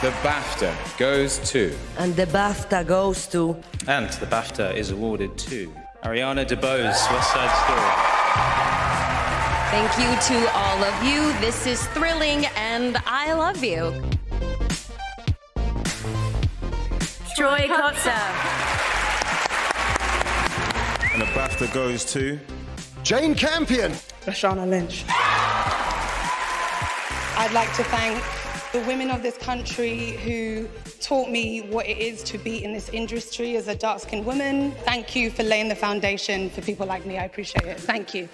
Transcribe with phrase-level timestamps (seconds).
[0.00, 1.76] The BAFTA goes to.
[1.98, 3.54] And the BAFTA goes to.
[3.86, 5.70] And the BAFTA is awarded to
[6.02, 7.90] Ariana DeBose, West Side Story.
[9.70, 11.38] Thank you to all of you.
[11.40, 13.92] This is thrilling and I love you.
[17.36, 18.24] Troy Kotzer.
[21.12, 22.40] And the BAFTA goes to
[23.02, 23.92] Jane Campion.
[24.24, 25.04] Lashana Lynch.
[27.36, 28.39] I'd like to thank
[28.72, 30.68] the women of this country who
[31.00, 34.70] taught me what it is to be in this industry as a dark skinned woman.
[34.84, 37.18] Thank you for laying the foundation for people like me.
[37.18, 37.80] I appreciate it.
[37.80, 38.28] Thank you.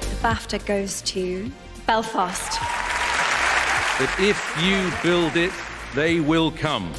[0.00, 1.50] The BAFTA goes to
[1.86, 2.60] Belfast.
[3.98, 5.52] That if you build it,
[5.94, 6.92] they will come.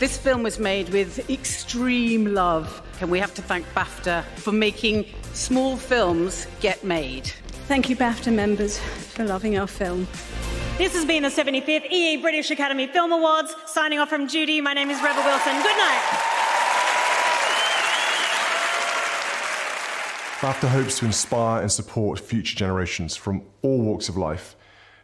[0.00, 5.06] This film was made with extreme love, and we have to thank BAFTA for making
[5.32, 7.26] small films get made.
[7.66, 10.06] Thank you, BAFTA members, for loving our film.
[10.76, 13.54] This has been the 75th EE British Academy Film Awards.
[13.66, 15.54] Signing off from Judy, my name is Rebel Wilson.
[15.62, 16.02] Good night.
[20.40, 24.56] BAFTA hopes to inspire and support future generations from all walks of life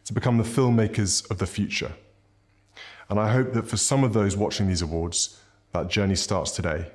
[0.04, 1.92] to become the filmmakers of the future.
[3.08, 5.40] And I hope that for some of those watching these awards,
[5.72, 6.90] that journey starts today.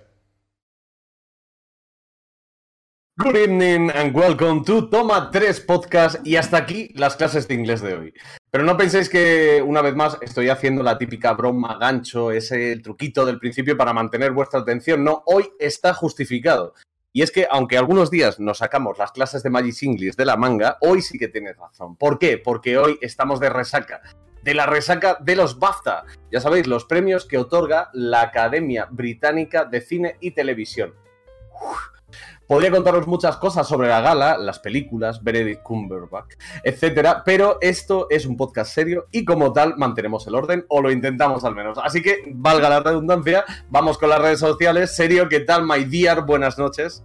[3.17, 7.79] Good evening and welcome to Toma 3 Podcast y hasta aquí las clases de inglés
[7.79, 8.13] de hoy.
[8.51, 13.25] Pero no penséis que una vez más estoy haciendo la típica broma, gancho, ese truquito
[13.25, 15.05] del principio para mantener vuestra atención.
[15.05, 16.73] No, hoy está justificado.
[17.13, 20.35] Y es que aunque algunos días nos sacamos las clases de Magic English de la
[20.35, 21.95] manga, hoy sí que tienes razón.
[21.95, 22.37] ¿Por qué?
[22.37, 24.01] Porque hoy estamos de resaca.
[24.43, 26.03] De la resaca de los BAFTA.
[26.33, 30.93] Ya sabéis, los premios que otorga la Academia Británica de Cine y Televisión.
[31.53, 31.94] Uf.
[32.47, 38.25] Podría contaros muchas cosas sobre la gala, las películas, Benedict Cumberbatch, etcétera, pero esto es
[38.25, 41.77] un podcast serio y como tal mantenemos el orden o lo intentamos al menos.
[41.77, 44.95] Así que, valga la redundancia, vamos con las redes sociales.
[44.95, 46.25] Serio, ¿qué tal, my dear?
[46.25, 47.03] Buenas noches.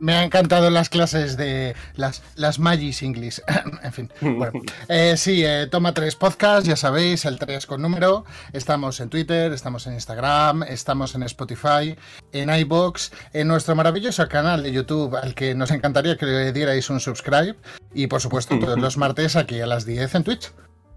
[0.00, 3.42] Me han encantado las clases de las, las Magis English.
[3.82, 4.10] en fin.
[4.22, 4.52] Bueno,
[4.88, 8.24] eh, sí, eh, toma tres podcasts, ya sabéis, el 3 con número.
[8.54, 11.96] Estamos en Twitter, estamos en Instagram, estamos en Spotify,
[12.32, 16.88] en iBox, en nuestro maravilloso canal de YouTube, al que nos encantaría que le dierais
[16.88, 17.56] un subscribe.
[17.92, 20.52] Y por supuesto, todos los martes aquí a las 10 en Twitch.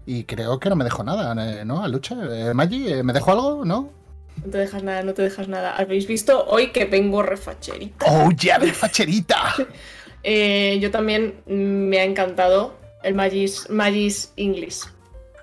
[0.06, 1.82] Y creo que no me dejo nada, eh, ¿no?
[1.82, 2.16] A lucha.
[2.30, 3.64] Eh, Maggi, ¿me dejo algo?
[3.66, 4.03] ¿No?
[4.42, 5.76] No te dejas nada, no te dejas nada.
[5.76, 8.06] ¿Habéis visto hoy que vengo refacherita?
[8.08, 9.54] ¡Oh, ya, refacherita!
[10.22, 14.80] eh, yo también me ha encantado el Magis, Magis English.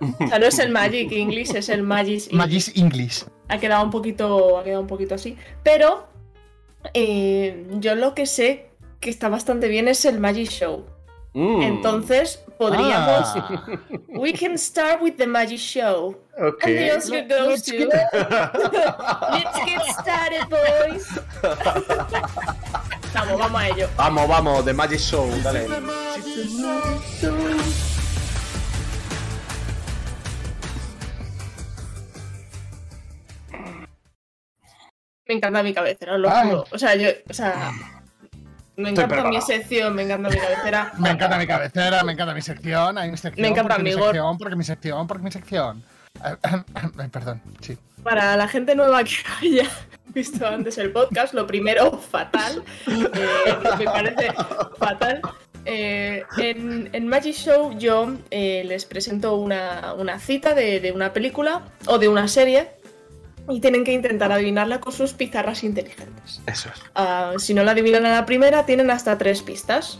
[0.01, 2.37] O sea, no es el Magic English, es el Magis English.
[2.37, 3.25] Magis English.
[3.47, 5.37] Ha quedado un poquito, ha quedado un poquito así.
[5.63, 6.07] Pero
[6.93, 10.85] eh, yo lo que sé que está bastante bien es el Magic Show.
[11.33, 11.61] Mm.
[11.61, 13.25] Entonces podríamos.
[13.33, 13.65] Ah.
[14.07, 16.15] We can start with the Magic Show.
[16.37, 16.89] Okay.
[16.89, 17.89] And the Oscar goes to.
[19.33, 21.05] Let's get started, boys.
[23.17, 23.89] vamos, vamos a ello.
[23.97, 25.67] Vamos, vamos, The Magic Show, dale.
[35.27, 36.65] Me encanta mi cabecera, lo juro.
[36.71, 37.09] O sea, yo.
[37.29, 37.73] O sea.
[38.77, 40.93] Me encanta mi sección, me encanta mi cabecera.
[40.97, 42.97] Me encanta mi cabecera, me encanta mi sección.
[42.97, 43.41] Hay mi sección.
[43.41, 45.83] Me encanta mi sección, porque mi sección, porque mi sección.
[47.11, 47.77] Perdón, sí.
[48.03, 49.69] Para la gente nueva que haya
[50.07, 52.63] visto antes el podcast, lo primero, fatal.
[52.87, 54.33] Eh, me parece
[54.77, 55.21] fatal.
[55.65, 61.13] Eh, en, en, Magic Show yo eh, les presento una, una cita de, de, una
[61.13, 62.69] película o de una serie
[63.51, 66.41] y tienen que intentar adivinarla con sus pizarras inteligentes.
[66.45, 66.81] Eso es.
[66.95, 69.99] Uh, si no la adivinan a la primera, tienen hasta tres pistas.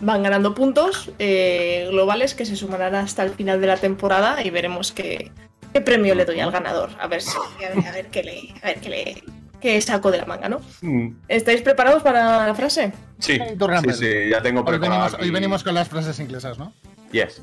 [0.00, 4.50] Van ganando puntos eh, globales que se sumarán hasta el final de la temporada y
[4.50, 5.30] veremos qué,
[5.72, 6.90] qué premio le doy al ganador.
[6.98, 9.22] A ver, si, a ver, a ver qué le, a ver qué le
[9.60, 10.60] qué saco de la manga, ¿no?
[10.80, 11.10] Mm.
[11.28, 12.92] ¿Estáis preparados para la frase?
[13.20, 16.72] Sí, sí, sí, ya tengo hoy venimos, hoy venimos con las frases inglesas, ¿no?
[17.12, 17.42] Yes.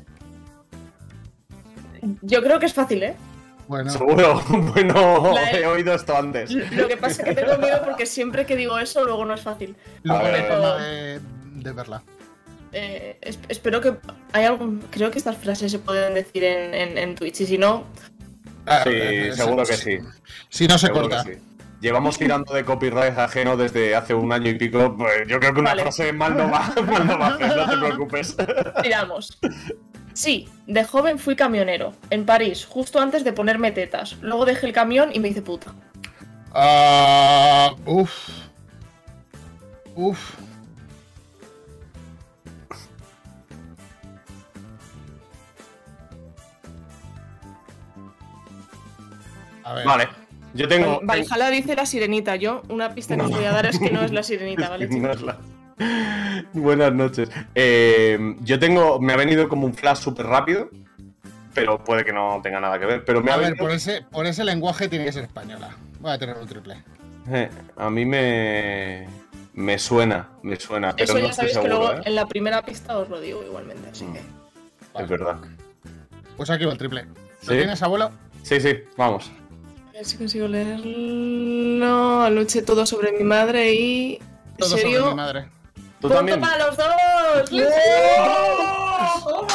[2.20, 3.16] Yo creo que es fácil, ¿eh?
[3.70, 3.88] Bueno.
[3.88, 5.64] Seguro, bueno, la he...
[5.64, 6.50] oído esto antes.
[6.50, 9.42] Lo que pasa es que tengo miedo porque siempre que digo eso, luego no es
[9.42, 9.76] fácil.
[10.02, 11.20] Luego ver, de,
[11.62, 12.02] de, verla.
[12.72, 13.94] Eh, es, espero que
[14.32, 14.74] hay algo.
[14.90, 17.84] Creo que estas frases se pueden decir en, en, en Twitch y si no.
[18.66, 19.98] Ah, sí, eh, seguro que sí.
[20.48, 21.22] Si no se seguro corta.
[21.22, 21.38] Sí.
[21.80, 24.96] Llevamos tirando de copyright ajeno desde hace un año y pico.
[24.96, 25.82] Pues yo creo que una vale.
[25.82, 28.36] frase mal no va, mal no va a hacer, no te preocupes.
[28.82, 29.38] Tiramos.
[30.12, 34.16] Sí, de joven fui camionero, en París, justo antes de ponerme tetas.
[34.20, 35.74] Luego dejé el camión y me hice puta.
[36.52, 38.06] Ah, uh,
[39.94, 40.36] uf.
[49.84, 50.08] Vale.
[50.54, 51.00] Yo tengo.
[51.02, 52.36] Valhalla dice la sirenita.
[52.36, 54.88] Yo, una pista que os voy a dar es que no es la sirenita, ¿vale?
[54.88, 55.02] Chicos?
[55.02, 55.38] No es la...
[56.52, 57.28] Buenas noches.
[57.54, 59.00] Eh, yo tengo.
[59.00, 60.68] Me ha venido como un flash súper rápido.
[61.54, 63.04] Pero puede que no tenga nada que ver.
[63.04, 65.70] Pero me ha A ver, venido- por ese, por ese lenguaje tiene que ser española.
[65.98, 66.76] Voy a tener un triple.
[67.30, 69.06] Eh, a mí me.
[69.54, 70.94] Me suena, me suena.
[70.94, 72.02] Pero Eso ya sabéis que luego ¿eh?
[72.04, 74.20] en la primera pista os lo digo igualmente, así que.
[75.02, 75.38] Es verdad.
[76.36, 77.04] Pues aquí va el triple.
[77.04, 77.56] ¿Lo ¿Sí?
[77.58, 78.12] tienes, abuelo?
[78.42, 79.30] Sí, sí, vamos.
[79.88, 82.22] A ver si consigo leerlo.
[82.22, 84.14] Anoche todo sobre mi madre y.
[84.14, 85.08] ¿En Todo sobre serio?
[85.10, 85.46] mi madre.
[86.00, 86.40] ¿Tú ¡Punto también?
[86.40, 87.52] para los dos!
[87.52, 87.74] ¡Let's
[89.24, 89.46] go!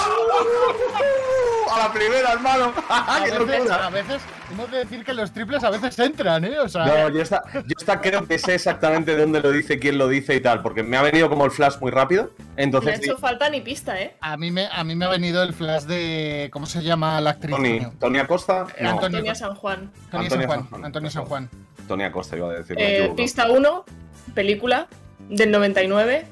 [1.73, 2.71] ¡A la primera, hermano!
[2.89, 4.21] A ¡Qué veces, a veces,
[4.51, 6.59] hemos de decir que los triples a veces entran, ¿eh?
[6.59, 9.77] O sea, No, yo esta, yo esta creo que sé exactamente de dónde lo dice,
[9.79, 12.31] quién lo dice y tal, porque me ha venido como el flash muy rápido.
[12.37, 14.15] No ha Entonces, hecho falta ni pista, ¿eh?
[14.21, 16.49] a mí, me, a mí me ha venido el flash de.
[16.53, 17.55] ¿Cómo se llama la actriz?
[17.55, 17.81] Tony?
[17.99, 18.67] Tony Acosta.
[18.79, 19.91] No, Antonio- Antonia San Juan.
[20.11, 20.85] Antonio San Juan.
[20.85, 21.49] Antonio San Juan.
[21.87, 22.75] Tony Acosta iba a decir.
[22.79, 23.85] Eh, pista 1,
[24.33, 24.87] película
[25.29, 26.25] del 99,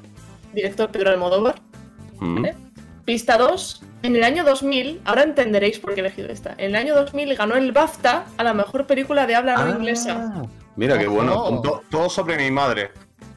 [0.52, 1.56] director Pedro Almodóvar.
[2.20, 2.46] Mm.
[3.04, 6.52] Pista 2, en el año 2000, ahora entenderéis por qué he elegido esta.
[6.58, 9.76] En el año 2000 ganó el BAFTA a la mejor película de habla no Ah,
[9.76, 10.42] inglesa.
[10.76, 11.60] Mira qué bueno.
[11.90, 12.90] Todo sobre mi madre.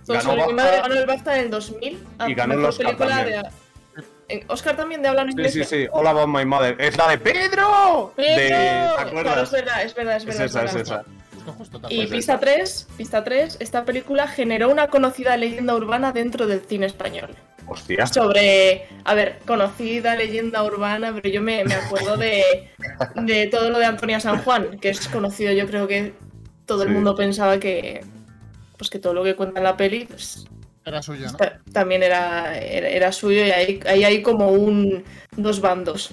[0.06, 2.60] Todo Ganó sobre mi madre ganó el BAFTA en el 2000 a Y ganó el
[2.60, 3.42] mejor Oscar película también.
[3.44, 4.46] de.
[4.48, 5.64] Oscar también de habla no Sí, inglesa.
[5.64, 5.88] sí, sí.
[5.92, 6.76] All About My Mother.
[6.80, 8.14] Es la de Pedro.
[8.16, 9.00] De, ¿Te ¡Pedro!
[9.00, 9.24] acuerdas?
[9.24, 10.46] Claro, es verdad, es verdad, es Es verdad.
[10.46, 11.06] esa, es es verdad.
[11.54, 16.62] Justo, Y pista 3, pista 3, esta película generó una conocida leyenda urbana dentro del
[16.62, 17.30] cine español.
[17.68, 18.08] Hostia.
[18.08, 22.44] Sobre, a ver, conocida leyenda urbana, pero yo me, me acuerdo de,
[23.16, 26.14] de todo lo de Antonia San Juan, que es conocido, yo creo que
[26.66, 26.94] todo el Sí.
[26.94, 28.06] mundo pensaba que
[28.78, 30.46] pues que todo lo que cuenta en la peli pues,
[30.86, 31.28] Era suyo,
[31.74, 35.04] también era, era, era suyo y ahí, ahí hay como un
[35.36, 36.12] dos bandos.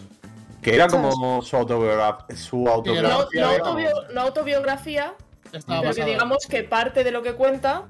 [0.63, 3.43] Que era como su, su autobiografía.
[3.43, 5.13] no autobio- no autobiografía,
[5.59, 6.13] Estaba pero que basado.
[6.15, 7.85] digamos que parte de lo que cuenta,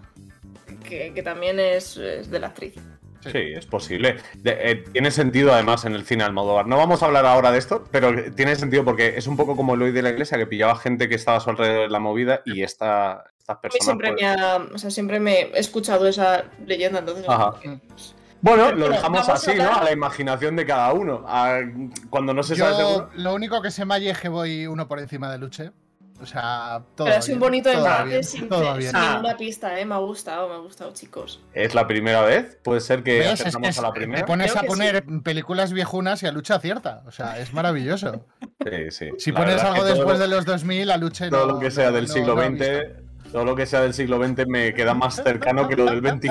[0.89, 2.75] que, que también es, es de la actriz.
[3.23, 4.17] Sí, es posible.
[4.35, 6.67] De- eh, tiene sentido además en el cine Almodóvar.
[6.67, 9.75] No vamos a hablar ahora de esto, pero tiene sentido porque es un poco como
[9.75, 12.01] el hoy de la iglesia que pillaba gente que estaba a su alrededor de la
[12.01, 13.85] movida y esta, estas personas.
[13.87, 17.25] siempre pues- me ha, o sea, siempre me he escuchado esa leyenda, entonces.
[17.27, 17.53] Ajá.
[17.63, 19.75] pues, Bueno, Pero lo dejamos a así, ¿no?
[19.75, 21.25] A la imaginación de cada uno.
[21.27, 21.61] A-
[22.11, 23.11] cuando no se sabe Yo, seguro.
[23.15, 25.71] lo único que se me es que voy uno por encima de Luche.
[26.21, 27.07] O sea, todo.
[27.09, 28.93] Pero es bien, un bonito bien, sin, sin bien.
[28.95, 29.85] ninguna pista, ¿eh?
[29.85, 31.41] Me ha gustado, me ha gustado, chicos.
[31.53, 32.57] Es la primera vez.
[32.63, 34.25] Puede ser que acertamos es- a la te primera.
[34.25, 37.03] pones Creo a poner películas viejunas y a Luche acierta.
[37.07, 38.27] O sea, es maravilloso.
[38.65, 39.11] Sí, sí.
[39.19, 41.71] Si La pones algo después lo- de los 2000, a Luche Todo no- lo que
[41.73, 43.04] sea del no- siglo XX.
[43.35, 46.29] Todo lo que sea del siglo XX me queda más cercano que lo del XXI.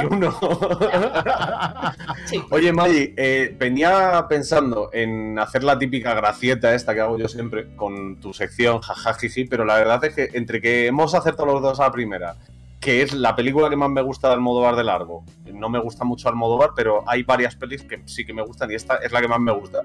[2.50, 7.76] Oye, Maggi, eh, venía pensando en hacer la típica gracieta esta que hago yo siempre
[7.76, 11.82] con tu sección, jajajiji, pero la verdad es que entre que hemos acertado los dos
[11.82, 12.38] a la primera,
[12.80, 16.06] que es la película que más me gusta de Almodóvar de largo, no me gusta
[16.06, 19.20] mucho Almodóvar, pero hay varias pelis que sí que me gustan y esta es la
[19.20, 19.82] que más me gusta.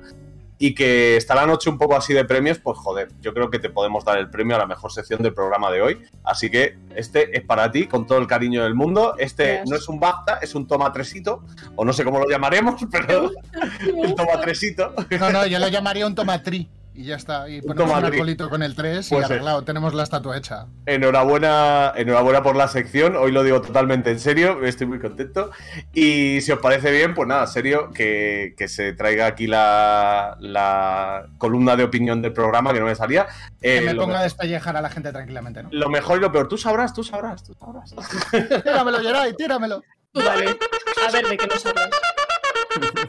[0.59, 3.59] Y que está la noche un poco así de premios, pues joder, yo creo que
[3.59, 6.03] te podemos dar el premio a la mejor sección del programa de hoy.
[6.25, 9.15] Así que este es para ti, con todo el cariño del mundo.
[9.19, 11.45] Este no es un BAFTA, es un toma tresito,
[11.77, 13.31] o no sé cómo lo llamaremos, pero
[14.05, 14.95] el toma tresito.
[15.19, 16.69] No, no, yo lo llamaría un tomatri.
[16.99, 17.49] Y ya está.
[17.49, 19.63] Y ponemos un arbolito con el 3 y Pues, eh, arreglado.
[19.63, 20.67] Tenemos la estatua hecha.
[20.85, 23.15] Enhorabuena, enhorabuena por la sección.
[23.15, 25.53] Hoy lo digo totalmente en serio, estoy muy contento.
[25.95, 31.29] Y si os parece bien, pues nada, serio, que, que se traiga aquí la, la
[31.39, 33.29] columna de opinión del programa que no me salía.
[33.63, 35.69] Que Eh, me ponga a despellejar a la gente tranquilamente, ¿no?
[35.71, 37.95] lo mejor y lo peor, tú sabrás, tú sabrás, tú sabrás.
[38.65, 39.83] Tíramelo, Geray, tíramelo.
[40.11, 40.47] Tú dale.
[41.07, 41.91] A ver, ¿de qué nos hablas?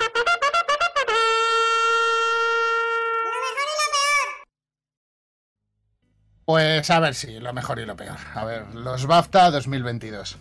[6.49, 8.17] Pues a ver si, lo mejor y lo peor.
[8.33, 10.37] A ver, los BAFTA 2022.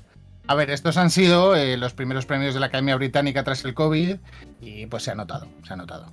[0.47, 3.75] A ver, estos han sido eh, los primeros premios de la Academia Británica tras el
[3.75, 4.17] COVID
[4.63, 6.11] y pues se ha notado, se ha notado.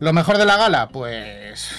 [0.00, 1.70] Lo mejor de la gala, pues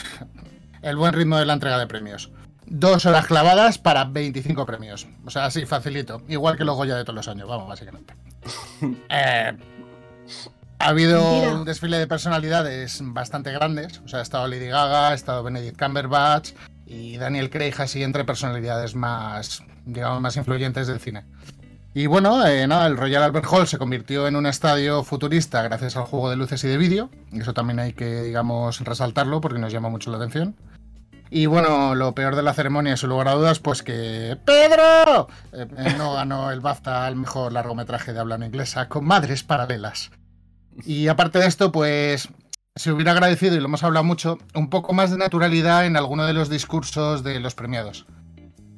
[0.82, 2.32] el buen ritmo de la entrega de premios.
[2.66, 5.10] Dos horas clavadas para 25 premios.
[5.25, 6.22] O sea, así, facilito.
[6.30, 8.13] Igual que los Goya de todos los años, vamos, básicamente.
[9.10, 9.51] Eh,
[10.82, 11.56] ha habido Mira.
[11.56, 14.00] un desfile de personalidades bastante grandes.
[14.06, 16.51] O sea, ha estado Lady Gaga, ha estado Benedict Cumberbatch
[16.89, 21.24] y Daniel Craig, así entre personalidades más, digamos, más influyentes del cine.
[21.93, 25.96] Y bueno, eh, nada, el Royal Albert Hall se convirtió en un estadio futurista gracias
[25.98, 27.10] al juego de luces y de vídeo.
[27.31, 30.55] Y eso también hay que, digamos, resaltarlo porque nos llama mucho la atención.
[31.29, 35.27] Y bueno, lo peor de la ceremonia, sin lugar a dudas, pues que ¡Pedro!
[35.53, 40.10] eh, eh, no ganó el BAFTA al mejor largometraje de habla inglesa con Madres Paralelas.
[40.86, 42.29] Y aparte de esto, pues
[42.79, 46.25] se hubiera agradecido, y lo hemos hablado mucho, un poco más de naturalidad en alguno
[46.25, 48.05] de los discursos de los premiados.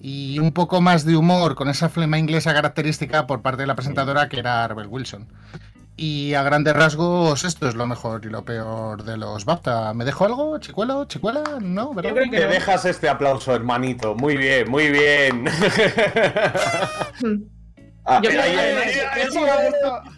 [0.04, 3.76] y un poco más de humor con esa flema inglesa característica por parte de la
[3.76, 5.28] presentadora que era Arbel Wilson.
[5.96, 9.94] Y a grandes rasgos esto es lo mejor y lo peor de los BAFTA.
[9.94, 10.58] ¿Me dejo algo?
[10.58, 11.06] ¿Chicuelo?
[11.06, 11.44] ¿Chicuela?
[11.62, 12.16] No, ¿verdad?
[12.32, 14.16] Te dejas este aplauso, hermanito.
[14.16, 15.46] Muy bien, muy bien.
[18.04, 20.10] Ah, Yo creo, ahí, ahí, además, ahí, yo ahí, creo- ahí.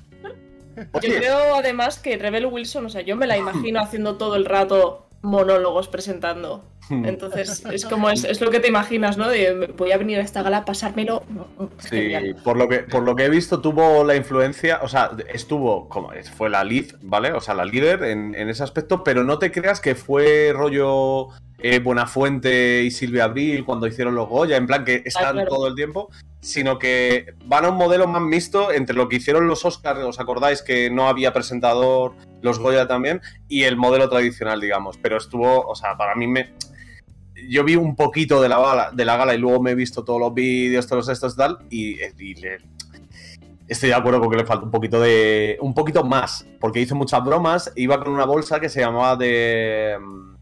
[0.75, 4.45] Yo creo, además que Rebel Wilson, o sea, yo me la imagino haciendo todo el
[4.45, 6.65] rato monólogos presentando.
[6.89, 9.29] Entonces, es como es, es lo que te imaginas, ¿no?
[9.29, 11.23] De voy a venir a esta gala a pasármelo.
[11.79, 12.13] Sí,
[12.43, 16.11] por lo que por lo que he visto tuvo la influencia, o sea, estuvo como
[16.35, 17.31] fue la lead, ¿vale?
[17.33, 21.29] O sea, la líder en, en ese aspecto, pero no te creas que fue rollo
[21.65, 25.49] eh, Buenafuente y Silvia Abril cuando hicieron los Goya, en plan que están claro.
[25.49, 26.09] todo el tiempo,
[26.41, 30.19] sino que van a un modelo más mixto entre lo que hicieron los Oscars, ¿os
[30.19, 34.97] acordáis que no había presentador, los Goya también, y el modelo tradicional, digamos?
[34.97, 36.51] Pero estuvo, o sea, para mí me,
[37.50, 40.03] yo vi un poquito de la gala, de la gala y luego me he visto
[40.03, 42.57] todos los vídeos, todos estos y tal, y, le-
[43.67, 45.57] estoy de acuerdo con que le falta un poquito de.
[45.62, 47.71] un poquito más, porque hizo muchas bromas.
[47.75, 49.97] Iba con una bolsa que se llamaba de.
[50.00, 50.33] mm,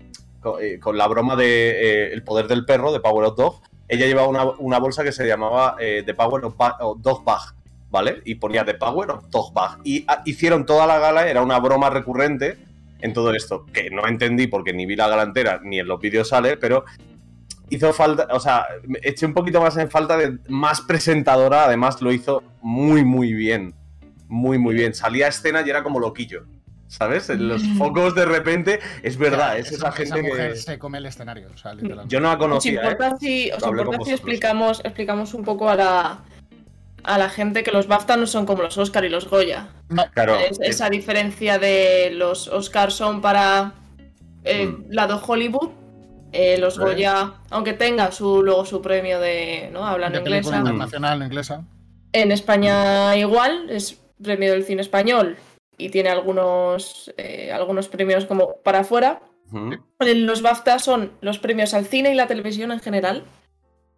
[0.41, 1.69] con, eh, con la broma de
[2.09, 3.61] eh, El poder del perro, de Power of Dog.
[3.87, 6.55] Ella llevaba una, bolsa que se llamaba eh, The Power of
[7.01, 7.41] Dog Bag,
[7.89, 8.21] ¿vale?
[8.23, 9.79] Y ponía The Power of Dog Bag.
[9.83, 12.57] Y ah, hicieron toda la gala, era una broma recurrente
[13.01, 15.99] en todo esto, que no entendí porque ni vi la gala entera, ni en los
[15.99, 16.85] vídeos sale, pero
[17.69, 18.67] hizo falta, o sea,
[19.01, 23.73] eché un poquito más en falta de más presentadora, además lo hizo muy, muy bien.
[24.27, 24.93] Muy, muy bien.
[24.93, 26.45] Salía a escena y era como loquillo.
[26.87, 27.29] ¿Sabes?
[27.29, 30.59] En los focos de repente, es verdad, es esa gente mujer que.
[30.59, 32.11] se come el escenario, o sea, literalmente.
[32.11, 32.83] Yo no la ¿Os conocía.
[32.83, 33.15] importa ¿eh?
[33.17, 36.19] si, os importa si explicamos, explicamos un poco a la,
[37.03, 39.69] a la gente que los BAFTA no son como los Oscar y los Goya?
[40.13, 40.35] Claro.
[40.39, 43.73] Es- esa diferencia de los Oscars son para
[44.43, 45.69] el lado Hollywood.
[46.33, 46.79] eh, los.
[46.79, 49.85] Goya, aunque tenga su, luego su premio de ¿no?
[49.85, 51.65] hablando inglesa, internacional no inglesa.
[52.13, 55.35] en España igual, es premio del cine español
[55.77, 59.21] y tiene algunos, eh, algunos premios como para afuera.
[59.99, 63.25] Los BAFTA son los premios al cine y la televisión en general.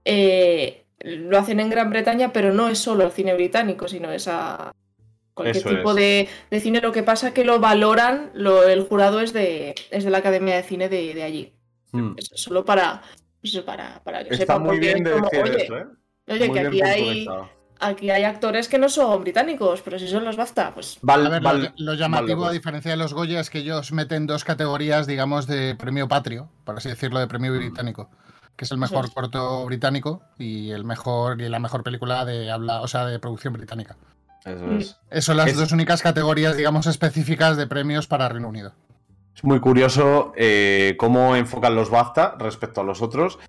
[0.06, 4.28] Eh, lo hacen en Gran Bretaña, pero no es solo al cine británico, sino es
[4.28, 4.72] a
[5.34, 5.96] cualquier Eso tipo es.
[5.98, 6.82] de, de cine.
[6.82, 10.56] Lo que pasa que lo valoran, lo, el jurado es de, es de la Academia
[10.56, 11.54] de Cine de, de allí.
[11.92, 12.14] Mm.
[12.18, 13.02] Es solo para,
[13.42, 14.64] pues, para, para que Está sepan.
[14.64, 15.86] muy bien es de como, decir oye, eso, ¿eh?
[16.30, 17.28] oye, Muy que aquí hay,
[17.80, 21.00] aquí hay actores que no son británicos, pero si son los BAFTA, pues.
[21.08, 24.44] a ver, lo, lo llamativo, a diferencia de los Goya, es que ellos meten dos
[24.44, 28.10] categorías, digamos, de premio patrio, por así decirlo, de premio británico.
[28.56, 29.14] Que es el mejor Eso es.
[29.14, 33.54] corto británico y el mejor y la mejor película de habla, o sea, de producción
[33.54, 33.98] británica.
[34.46, 34.78] Eso Mm.
[34.78, 34.98] es.
[35.10, 38.74] Esas son las Es- dos únicas categorías, digamos, específicas de premios para Reino Unido.
[39.36, 43.40] Es muy curioso eh, cómo enfocan los BAFTA respecto a los otros.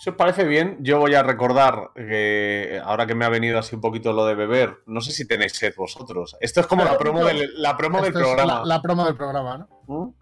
[0.00, 3.76] Si os parece bien, yo voy a recordar que ahora que me ha venido así
[3.76, 6.36] un poquito lo de beber, no sé si tenéis sed vosotros.
[6.40, 8.58] Esto es como la promo del, la promo del programa.
[8.60, 10.14] La, la promo del programa, ¿no?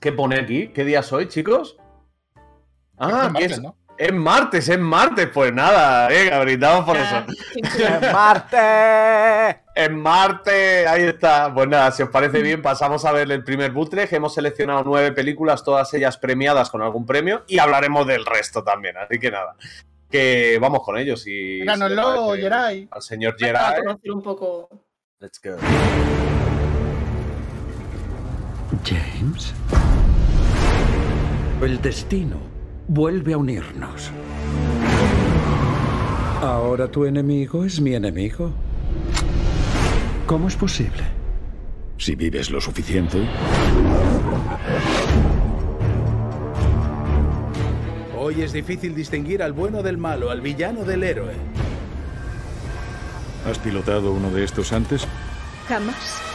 [0.00, 0.68] ¿Qué pone aquí?
[0.68, 1.78] ¿Qué día soy, chicos?
[3.00, 3.76] Ah, Es martes, es, ¿no?
[3.96, 5.28] es martes, es martes.
[5.32, 7.24] Pues nada, venga, brindamos por eso.
[7.56, 9.60] ¡Es Marte!
[9.74, 11.52] En Marte, ahí está.
[11.54, 14.12] Pues nada, si os parece bien, pasamos a ver el primer Butrecht.
[14.12, 18.96] Hemos seleccionado nueve películas, todas ellas premiadas con algún premio, y hablaremos del resto también.
[18.98, 19.54] Así que nada,
[20.10, 21.26] que vamos con ellos.
[21.26, 22.88] Y Díganoslo, Geray.
[22.90, 23.80] Al señor Geray.
[23.82, 24.68] conocer un poco.
[25.20, 25.56] Let's go.
[28.84, 29.54] James.
[31.62, 32.49] El destino
[32.90, 34.10] vuelve a unirnos.
[36.42, 38.50] Ahora tu enemigo es mi enemigo.
[40.26, 41.04] ¿Cómo es posible?
[41.98, 43.24] Si vives lo suficiente.
[48.18, 51.34] Hoy es difícil distinguir al bueno del malo, al villano del héroe.
[53.48, 55.06] ¿Has pilotado uno de estos antes?
[55.68, 56.29] Jamás.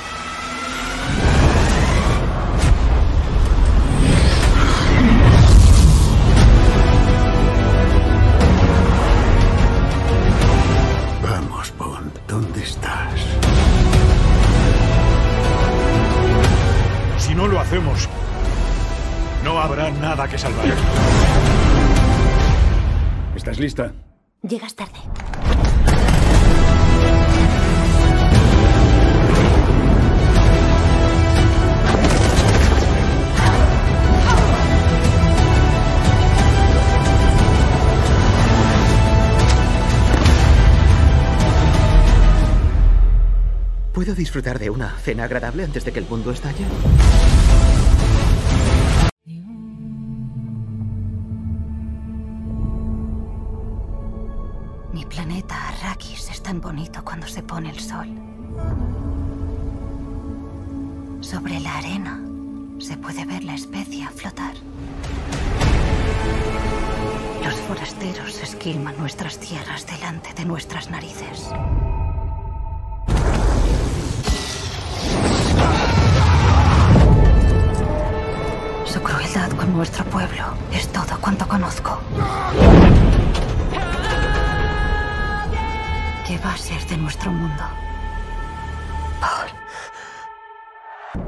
[17.75, 18.07] Hacemos,
[19.43, 20.65] no habrá nada que salvar.
[23.35, 23.91] ¿Estás lista?
[24.43, 24.99] Llegas tarde.
[43.91, 46.65] ¿Puedo disfrutar de una cena agradable antes de que el mundo estalle?
[57.27, 58.07] Se pone el sol.
[61.21, 62.21] Sobre la arena
[62.79, 64.53] se puede ver la especia flotar.
[67.43, 71.49] Los forasteros esquilman nuestras tierras delante de nuestras narices.
[78.85, 81.99] Su crueldad con nuestro pueblo es todo cuanto conozco.
[86.35, 87.63] ¿Qué va a ser de nuestro mundo?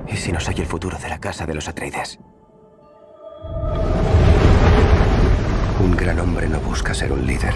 [0.05, 2.19] ¿Y si no soy el futuro de la casa de los Atreides?
[5.79, 7.53] Un gran hombre no busca ser un líder,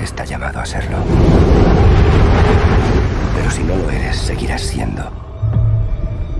[0.00, 0.98] está llamado a serlo.
[3.34, 5.10] Pero si no lo eres, seguirás siendo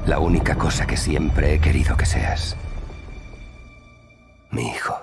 [0.06, 2.56] la única cosa que siempre he querido que seas.
[4.52, 4.94] Mi hijo.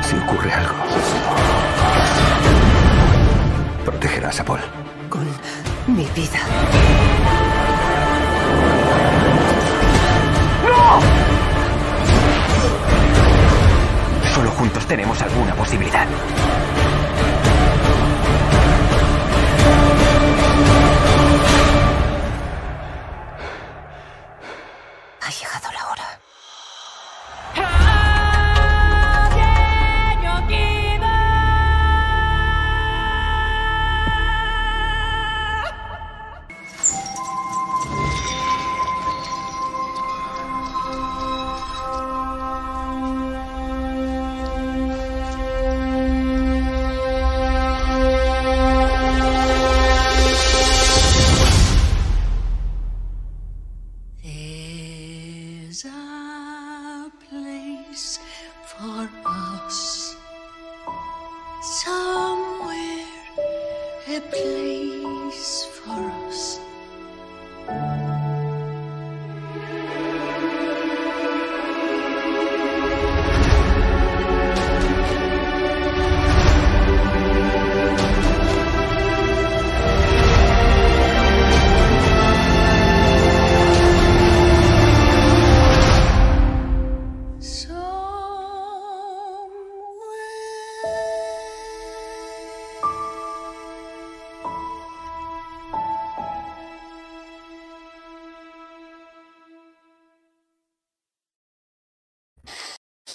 [0.00, 0.85] Si ocurre algo,
[3.86, 4.60] protegerás a Paul.
[5.08, 5.24] Con
[5.86, 6.40] mi vida.
[14.34, 16.06] Solo juntos tenemos alguna posibilidad.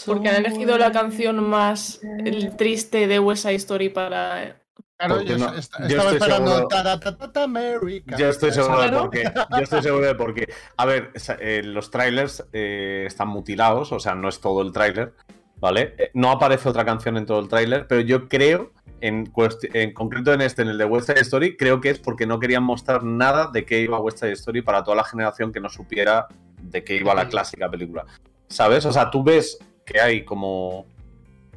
[0.05, 4.57] Porque han elegido la canción más el triste de West Side Story para.
[4.97, 8.15] Claro, yo no- yo estaba esperando seguro- Taratatata America.
[8.17, 9.01] Yo estoy seguro de Claro.
[9.03, 9.23] por qué.
[9.51, 10.53] Yo estoy seguro de por qué.
[10.77, 15.13] A ver, eh, los trailers eh, están mutilados, o sea, no es todo el tráiler,
[15.57, 15.95] ¿vale?
[15.97, 19.31] Eh, no aparece otra canción en todo el tráiler, pero yo creo, en,
[19.73, 22.39] en concreto en este, en el de West Side Story, creo que es porque no
[22.39, 25.69] querían mostrar nada de qué iba West Side Story para toda la generación que no
[25.69, 26.27] supiera
[26.61, 28.05] de qué iba la clásica película.
[28.49, 28.85] ¿Sabes?
[28.85, 30.85] O sea, tú ves que hay como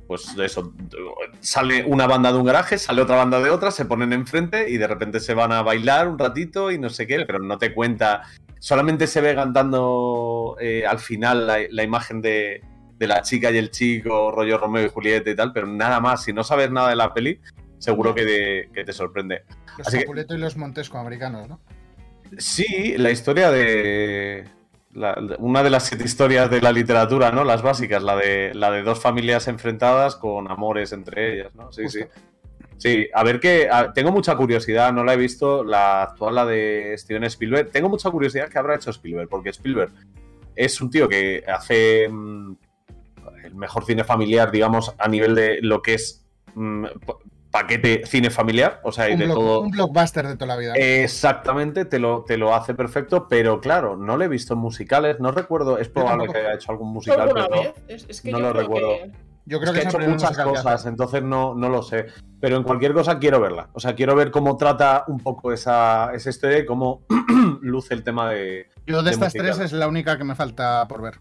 [0.07, 0.75] pues eso,
[1.41, 4.77] sale una banda de un garaje, sale otra banda de otra, se ponen enfrente y
[4.77, 7.73] de repente se van a bailar un ratito y no sé qué, pero no te
[7.73, 8.23] cuenta.
[8.59, 12.63] Solamente se ve cantando eh, al final la, la imagen de,
[12.99, 16.25] de la chica y el chico, rollo Romeo y Julieta y tal, pero nada más.
[16.25, 17.41] Si no sabes nada de la peli,
[17.79, 19.45] seguro que te, que te sorprende.
[19.79, 21.61] Los Así que, y los Montesco americanos, ¿no?
[22.39, 24.45] Sí, la historia de.
[24.95, 27.45] La- una de las siete historias de la literatura, ¿no?
[27.45, 31.73] Las básicas, la de, la de dos familias enfrentadas con amores entre ellas, ¿no?
[31.73, 32.01] Sí, sí.
[32.77, 33.69] Sí, a ver qué.
[33.71, 37.71] a- tengo mucha curiosidad, no la he visto, la actual, la de Steven Spielberg.
[37.71, 39.93] Tengo mucha curiosidad qué habrá hecho Spielberg, porque Spielberg
[40.57, 42.57] es un tío que hace mm,
[43.45, 46.85] el mejor cine familiar, digamos, a nivel de lo que es mm,
[47.55, 49.61] paquete cine familiar, o sea, y Un, de block- todo.
[49.61, 50.73] un blockbuster de toda la vida.
[50.75, 55.21] Exactamente, te lo, te lo hace perfecto, pero claro, no lo he visto en musicales,
[55.21, 57.75] no recuerdo, es probable que haya hecho algún musical, ¿Alguna pero vez?
[57.87, 58.89] Es, es que no yo lo creo recuerdo.
[58.89, 59.13] que-
[59.47, 62.07] Yo creo es que, que ha hecho muchas cosas, entonces no, no lo sé.
[62.41, 63.69] Pero en cualquier cosa quiero verla.
[63.73, 67.03] O sea, quiero ver cómo trata un poco esa, esa historia y cómo
[67.63, 68.69] luce el tema de.
[68.87, 69.55] Yo de, de estas musical.
[69.57, 71.21] tres es la única que me falta por ver.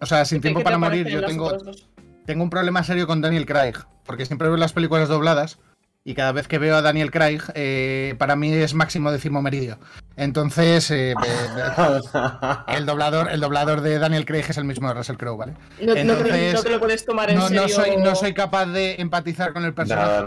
[0.00, 1.88] O sea, sin ¿Qué- tiempo para morir, yo tengo, dos?
[2.26, 5.58] Tengo un problema serio con Daniel Craig, porque siempre veo las películas dobladas
[6.04, 9.78] y cada vez que veo a Daniel Craig, eh, para mí es máximo décimo meridio.
[10.16, 15.16] Entonces, eh, eh, el, doblador, el doblador de Daniel Craig es el mismo de Russell
[15.16, 15.52] Crowe, ¿vale?
[15.80, 17.68] No, Entonces, no te lo puedes tomar en no, no serio.
[17.68, 20.22] soy, no soy capaz de empatizar con el personaje.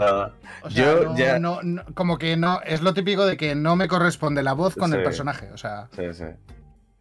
[0.62, 1.38] O sea, Yo no- ya.
[1.38, 4.76] no- no- como que no, es lo típico de que no me corresponde la voz
[4.76, 5.50] con el personaje.
[5.52, 6.24] O sea, Sí, sí.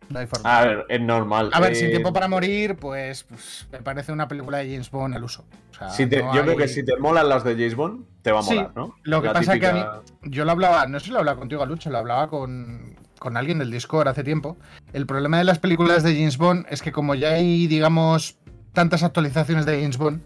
[0.09, 0.57] No hay forma.
[0.59, 1.49] A ver, es normal.
[1.53, 4.89] A ver, eh, sin tiempo para morir, pues, pues, me parece una película de James
[4.91, 5.45] Bond al uso.
[5.71, 8.05] O sea, si te- no Yo creo que si te molan las de James Bond,
[8.21, 8.95] te va a Sí, molar, ¿no?
[9.03, 11.11] Lo que La pasa es que a típica- mí, yo lo hablaba, no sé si
[11.11, 14.57] lo hablaba contigo, Lucho, lo hablaba con, con alguien del Discord hace tiempo.
[14.93, 18.37] El problema de las películas de James Bond es que como ya hay, digamos,
[18.73, 20.21] tantas actualizaciones de James Bond,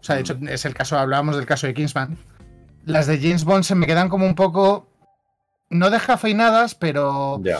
[0.00, 2.18] o sea, de hecho es el caso, hablábamos del caso de Kingsman,
[2.84, 4.88] las de James Bond se me quedan como un poco,
[5.68, 7.58] no descafeinadas, pero Ya.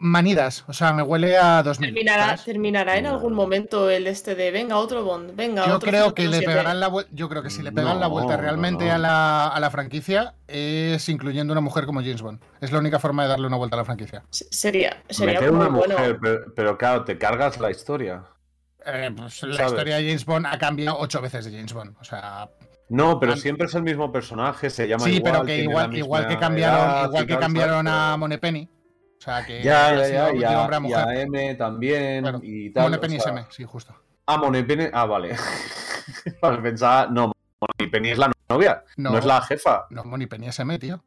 [0.00, 1.90] Manidas, o sea, me huele a 2000.
[1.94, 2.44] Terminará, ¿sabes?
[2.44, 6.22] terminará en algún momento el este de venga, otro Bond, venga, Yo otro creo que
[6.26, 6.46] le 007".
[6.46, 7.10] pegarán la vuelta.
[7.14, 8.94] Yo creo que si le pegan la vuelta realmente no.
[8.94, 12.40] A, la, a la franquicia es incluyendo una mujer como James Bond.
[12.60, 14.24] Es la única forma de darle una vuelta a la franquicia.
[14.30, 15.94] Sería, sería muy una bueno.
[15.98, 18.24] mujer, pero, pero claro, te cargas la historia.
[18.86, 19.72] Eh, pues la ¿Sabes?
[19.72, 21.94] historia de James Bond ha cambiado ocho veces de James Bond.
[22.00, 22.48] O sea,
[22.88, 25.32] No, pero siempre es el mismo personaje, se llama sí, igual.
[25.32, 28.68] pero que igual, igual que cambiaron, edad igual que cambiaron a Moneypenny.
[29.20, 31.18] O sea, que Ya, ya, ya, de y hombre a, a y a mujer.
[31.18, 32.40] M también Claro.
[32.42, 32.84] y tal.
[32.84, 33.94] Moneypenny o sea- es M, sí, justo.
[34.26, 34.86] Ah, Moneypenny.
[34.92, 35.36] Ah, vale.
[36.42, 37.06] vale, pensaba.
[37.06, 39.18] No, Moneypenny es la novia, no, No.
[39.18, 39.86] es la jefa.
[39.90, 41.02] No, Moneypenny es M, tío.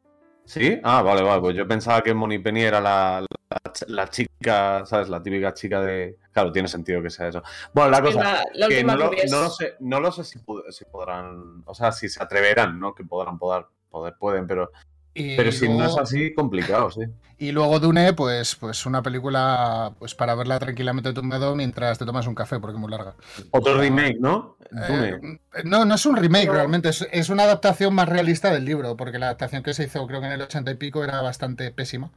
[0.46, 0.78] ¿Sí?
[0.84, 1.40] Ah, vale, vale.
[1.40, 5.08] Pues yo pensaba que Moneypenny era la, la, la chica, ¿sabes?
[5.08, 6.18] La típica chica de.
[6.32, 7.42] Claro, tiene sentido que sea eso.
[7.72, 8.22] Bueno, la cosa.
[8.22, 11.62] la- la que no, lo, no lo sé, no lo sé si, pod- si podrán.
[11.64, 12.94] O sea, si se atreverán, ¿no?
[12.94, 14.70] Que podrán poder, poder pueden, pero.
[15.14, 17.02] Y Pero si no es luego- así, complicado, sí.
[17.38, 22.26] Y luego Dune, pues, pues una película pues para verla tranquilamente tumbado mientras te tomas
[22.26, 23.14] un café, porque es muy larga.
[23.50, 24.56] Otro remake, ¿no?
[24.70, 25.08] Dune.
[25.08, 28.96] Eh, no, no es un remake realmente, es, es una adaptación más realista del libro,
[28.96, 31.70] porque la adaptación que se hizo creo que en el ochenta y pico era bastante
[31.70, 32.10] pésima,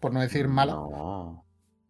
[0.00, 0.76] por no decir mala.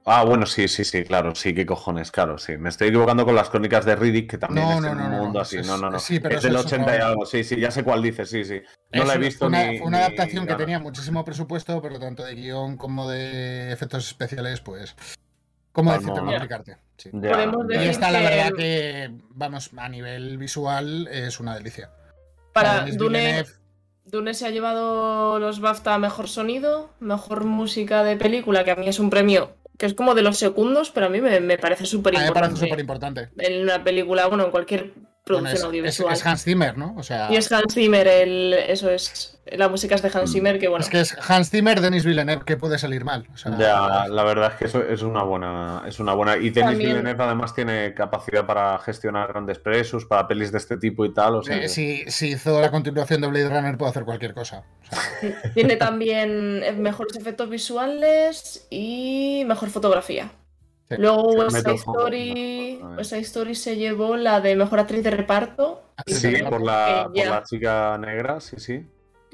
[0.07, 2.59] Ah, bueno, sí, sí, sí, claro, sí, qué cojones, claro, sí.
[2.59, 5.05] Me estoy equivocando con las crónicas de Riddick, que también No, es no, en no,
[5.07, 5.57] un no, mundo no, así.
[5.57, 5.99] es- no, no, no.
[5.99, 8.27] sí, pero es del eso es 80 y algo, sí, sí, ya sé cuál dice,
[8.27, 8.61] sí, sí.
[8.93, 9.79] No Es la he visto una, ni.
[9.79, 10.59] fue una ni adaptación que nada.
[10.59, 14.95] tenía muchísimo presupuesto, pero tanto de guion como de efectos especiales, pues.
[15.73, 16.21] ¿Cómo Palmón, decirte?
[16.21, 16.37] ¿Cómo ¿no?
[16.37, 16.77] explicarte?
[16.99, 17.11] Sí.
[17.13, 21.91] Y decir esta, la que- verdad, que, vamos, a nivel visual es una delicia.
[22.53, 23.47] Para Dune,
[24.05, 28.77] Dune se ha llevado los BAFTA a Mejor Sonido, Mejor Música de Película, que a
[28.77, 31.59] mí es un premio que es como de los segundos, pero a mí me, me
[31.59, 32.61] parece súper a mí me parece importante.
[32.61, 33.29] súper importante.
[33.39, 34.93] En una película, bueno, en cualquier
[35.25, 36.13] producción audiovisual.
[36.13, 36.95] es, Hans Zimmer, ¿no?
[36.99, 39.31] O sea, Y es Hans Zimmer, el, eso es.
[39.47, 40.83] La música es de Hans Zimmer, que bueno.
[40.85, 43.27] es que es Hans Zimmer, Denis Villeneuve, que puede salir mal.
[43.33, 46.37] O sea, Ya, la verdad es que eso es una buena, es una buena.
[46.37, 50.77] Y Denis También- Villeneuve además tiene capacidad para gestionar grandes presos, para pelis de este
[50.79, 51.37] tipo y tal.
[51.37, 54.33] O sea, eh, que- si, si hizo la continuación de Blade Runner, puede hacer cualquier
[54.35, 54.65] cosa.
[55.55, 60.31] Tiene también eh, mejores efectos visuales y mejor fotografía.
[60.89, 60.97] Sí.
[60.99, 61.75] Luego West Side.
[61.77, 65.83] Story, West Side Story se llevó la de mejor actriz de reparto.
[66.07, 68.87] y Sí, por la, por chica negra, sí, sí.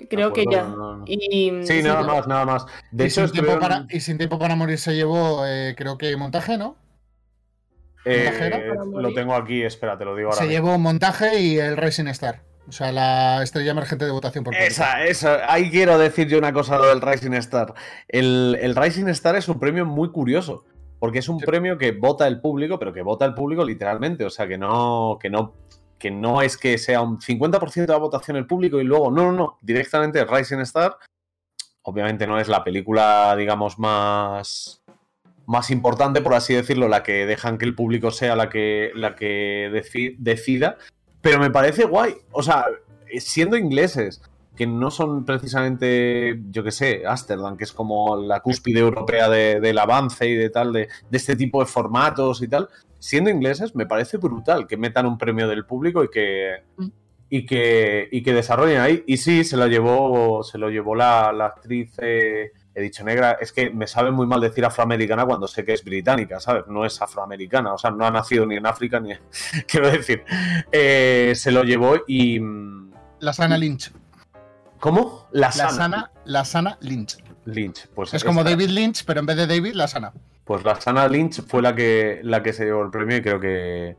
[0.09, 0.61] Creo que ya.
[0.61, 1.05] acuerdo, no, no.
[1.07, 2.07] Y, Sí, nada no.
[2.15, 2.67] más, nada más.
[2.91, 5.99] De y, hecho, sin tiempo para, y sin tiempo para morir se llevó, eh, creo
[5.99, 6.77] que montaje, ¿no?
[8.07, 8.85] eh, ¿Montajera?
[9.03, 10.41] lo tengo aquí, espera, te lo digo ahora.
[10.41, 12.43] Se llevó montaje y el Racing Star.
[12.69, 14.55] O sea, la estrella emergente de votación por.
[14.55, 15.53] Esa, esa.
[15.53, 17.75] Ahí quiero decir yo una cosa del Rising Star.
[18.07, 20.65] El, el Rising Star es un premio muy curioso.
[21.01, 24.25] Porque es un premio que vota el público, pero que vota el público literalmente.
[24.25, 25.55] O sea, que no, que no,
[25.99, 29.11] que no es que sea un 50% de la votación el público y luego.
[29.11, 29.59] No, no, no.
[29.63, 30.97] Directamente Rising Star.
[31.83, 34.83] Obviamente no es la película, digamos, más.
[35.47, 39.17] Más importante, por así decirlo, la que dejan que el público sea la que, la
[39.17, 40.77] que deci- decida.
[41.23, 42.15] Pero me parece guay.
[42.31, 42.67] O sea,
[43.19, 44.23] siendo ingleses,
[44.61, 49.59] que no son precisamente, yo qué sé, Amsterdam, que es como la cúspide europea de-
[49.59, 52.69] del avance y de tal, de, de este tipo de formatos y tal,
[52.99, 56.57] siendo ingleses, me parece brutal que metan un premio del público y que.
[57.33, 59.05] Y que, y que desarrollen ahí.
[59.07, 63.39] Y sí, se lo llevó, se lo llevó la, la actriz, eh, he dicho negra,
[63.41, 66.65] es que me sabe muy mal decir afroamericana cuando sé que es británica, ¿sabes?
[66.67, 69.13] No es afroamericana, o sea, no ha nacido ni en África ni...
[69.69, 70.23] Quiero decir,
[70.73, 72.41] eh, se lo llevó y...
[72.41, 73.93] mm, La Sana Lynch.
[74.81, 75.29] ¿Cómo?
[75.33, 75.71] La La Sana.
[75.71, 77.19] Sana, la Sana Lynch.
[77.45, 77.87] Lynch.
[77.95, 80.13] Pues Es como esta- David Lynch, pero en vez de David, la Sana.
[80.45, 83.41] Pues la Sana Lynch fue la que, la que se llevó el premio y creo
[83.41, 83.97] que.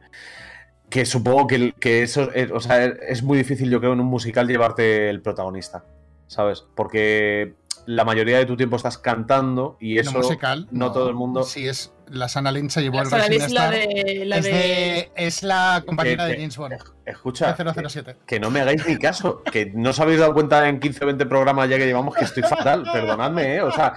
[0.89, 2.31] Que supongo que, que eso.
[2.33, 5.85] es- o sea, es muy difícil, yo creo, en un musical llevarte el protagonista.
[6.27, 6.63] ¿Sabes?
[6.75, 7.53] Porque
[7.85, 10.11] la mayoría de tu tiempo estás cantando y eso.
[10.11, 10.67] no musical.
[10.71, 11.43] No, todo el mundo.
[11.43, 11.93] Sí, es.
[12.07, 15.11] La Sana Lynch se llevó La el Sana Lynch, la de- la es, de- de-
[15.15, 16.73] es la compañera Que- de James Bond.
[17.05, 17.53] Escucha.
[17.53, 18.17] De 007.
[18.27, 19.41] Que no me hagáis ni caso.
[19.49, 22.25] Que no os habéis dado cuenta en 15 o 20 programas ya que llevamos que
[22.25, 22.83] estoy fatal.
[22.91, 23.61] Perdonadme, ¿eh?
[23.61, 23.93] O sea,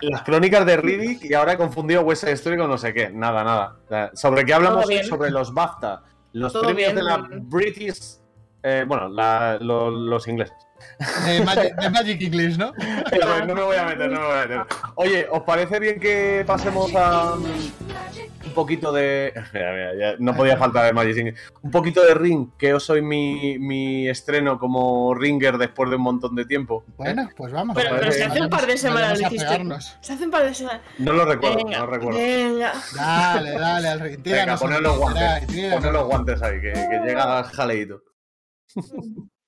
[0.00, 3.10] las crónicas de Riddick y ahora he confundido West Story con no sé qué.
[3.10, 3.76] Nada, nada.
[3.84, 4.86] O sea, ¿Sobre qué hablamos?
[5.08, 6.02] Sobre los BAFTA.
[6.32, 6.96] Los Todo premios bien.
[6.96, 8.18] de la British.
[8.62, 10.54] eh, bueno, la- lo- los ingleses.
[11.26, 12.72] De Magic, de Magic English, ¿no?
[13.12, 14.60] Eso es, no me voy a meter, no me voy a meter.
[14.96, 17.44] Oye, ¿os parece bien que pasemos a um,
[18.50, 19.32] un poquito de.
[19.52, 21.38] Mira, mira, ya no podía faltar de Magic English.
[21.62, 26.02] Un poquito de Ring, que os soy mi, mi estreno como ringer después de un
[26.02, 26.84] montón de tiempo.
[26.96, 27.76] Bueno, pues vamos.
[27.76, 29.96] Pero, pero se hace un par de semanas pegarnos.
[30.00, 30.82] Se hace un par de semanas.
[30.98, 32.18] No lo recuerdo, Venga, no lo recuerdo.
[32.18, 32.72] Venga.
[32.94, 34.22] Dale, dale, al ring.
[34.22, 35.72] Venga, Tíranos poned los guantes.
[35.72, 38.02] Poned los guantes ahí, que, que llega jaleito.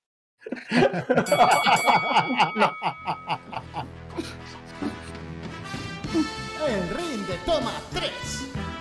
[6.67, 8.72] El ring de toma 3.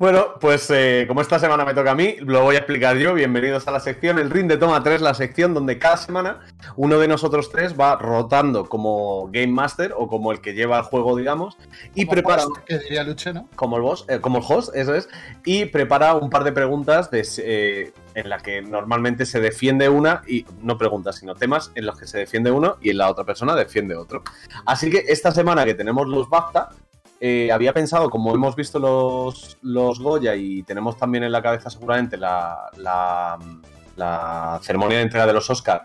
[0.00, 3.12] Bueno, pues eh, como esta semana me toca a mí, lo voy a explicar yo.
[3.12, 6.40] Bienvenidos a la sección El Ring de Toma 3, la sección donde cada semana
[6.76, 10.84] uno de nosotros tres va rotando como Game Master o como el que lleva el
[10.84, 11.58] juego, digamos,
[11.94, 12.46] y Como prepara.
[12.46, 13.46] host, Que diría Luche, ¿no?
[13.56, 15.06] Como el boss, eh, como el host, eso es,
[15.44, 20.22] y prepara un par de preguntas de, eh, en la que normalmente se defiende una,
[20.26, 23.24] y no preguntas, sino temas en los que se defiende uno y en la otra
[23.24, 24.22] persona defiende otro.
[24.64, 26.70] Así que esta semana que tenemos los BAFTA,
[27.22, 31.68] eh, había pensado, como hemos visto los, los Goya y tenemos también en la cabeza
[31.68, 33.38] seguramente la, la,
[33.94, 35.84] la ceremonia de entrega de los Oscar,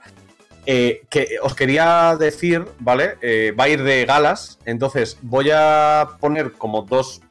[0.65, 3.17] eh, que os quería decir, ¿vale?
[3.21, 7.21] Eh, va a ir de galas, entonces voy a poner como dos,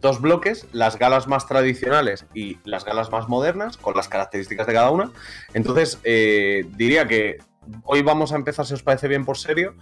[0.00, 4.72] dos bloques, las galas más tradicionales y las galas más modernas, con las características de
[4.72, 5.10] cada una.
[5.52, 7.38] Entonces, diría que
[7.82, 9.74] hoy vamos a empezar, si os parece bien, por serio.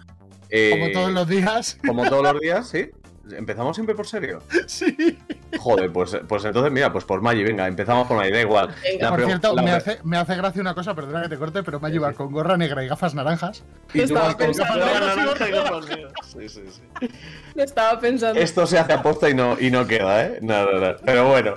[0.71, 1.77] Como todos los días.
[1.85, 2.89] como todos los días, sí.
[3.31, 4.41] ¿Empezamos siempre por serio?
[4.67, 5.17] Sí.
[5.59, 8.75] Joder, pues, pues entonces, mira, pues por Maggi, venga, empezamos por Maggi, da igual.
[8.99, 11.63] La Por cierto, la me hace, me hace gracia una cosa, perdona que te corte,
[11.63, 13.63] pero me lleva con gorra negra y gafas naranjas.
[13.93, 14.79] Y tú Estaba vas con pensando.
[14.85, 16.13] gafas naranjas y gafas negras.
[16.23, 17.09] Sí, sí, sí.
[17.55, 18.39] Lo estaba pensando.
[18.39, 20.39] Esto se hace aposta y no, y no queda, ¿eh?
[20.41, 20.95] No, no, no.
[21.05, 21.55] Pero bueno,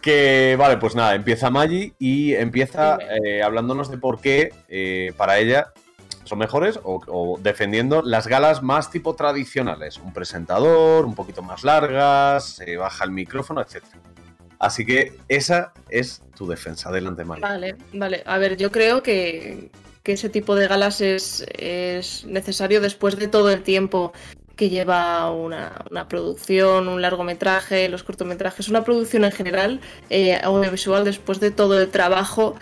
[0.00, 5.38] que vale, pues nada, empieza Maggi y empieza eh, hablándonos de por qué eh, para
[5.38, 5.72] ella
[6.30, 9.98] son mejores o, defendiendo las galas más tipo tradicionales.
[9.98, 13.82] Un presentador, un poquito más largas, se baja el micrófono, etc.
[14.60, 16.88] Así que esa es tu defensa.
[16.88, 17.42] Adelante, Maggi.
[17.42, 18.22] Vale, vale.
[18.26, 19.70] A ver, yo creo que,
[20.04, 24.12] ese tipo de galas es, es necesario después de todo el tiempo
[24.56, 31.04] que lleva una, una producción, un largometraje, los cortometrajes, una producción en general eh, audiovisual
[31.04, 32.56] después de todo el trabajo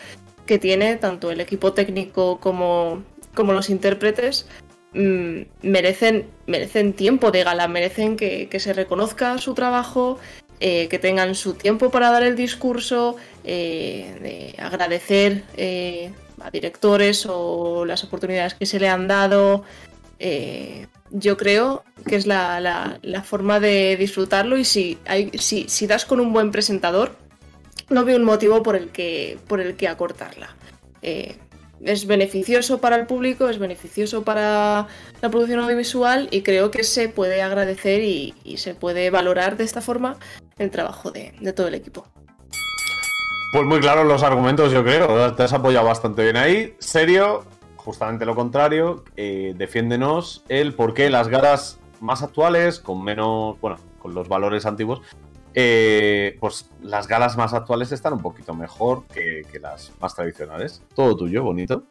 [0.44, 3.02] que tiene tanto el equipo técnico como,
[3.38, 4.46] como los intérpretes.
[4.94, 10.18] mm, merecen, merecen tiempo de gala, merecen que, se reconozca su trabajo,
[10.60, 17.26] eh, que tengan su tiempo para dar el discurso, eh, de agradecer eh, a directores
[17.28, 19.62] o las oportunidades que se le han dado.
[21.10, 26.18] yo creo que es la forma de disfrutarlo y si, hay, si, si das con
[26.18, 27.16] un buen presentador,
[27.88, 30.48] no veo un motivo por el que, por el que acortarla.
[31.80, 34.86] Es beneficioso para el público, es beneficioso para
[35.20, 39.80] la producción audiovisual y creo que se puede agradecer y, se puede valorar de esta
[39.80, 40.16] forma
[40.58, 42.06] el trabajo de, de todo el equipo.
[43.52, 45.34] Pues muy claros los argumentos, yo creo.
[45.34, 46.74] Te has apoyado bastante bien ahí.
[46.78, 47.44] Serio,
[47.76, 49.04] justamente lo contrario.
[49.16, 53.58] eh, defiéndenos el por qué las galas más actuales, con menos.
[53.60, 55.00] Bueno, con los valores antiguos.
[55.54, 60.82] Eh, pues las galas más actuales están un poquito mejor que, que las más tradicionales.
[60.94, 61.84] Todo tuyo, bonito.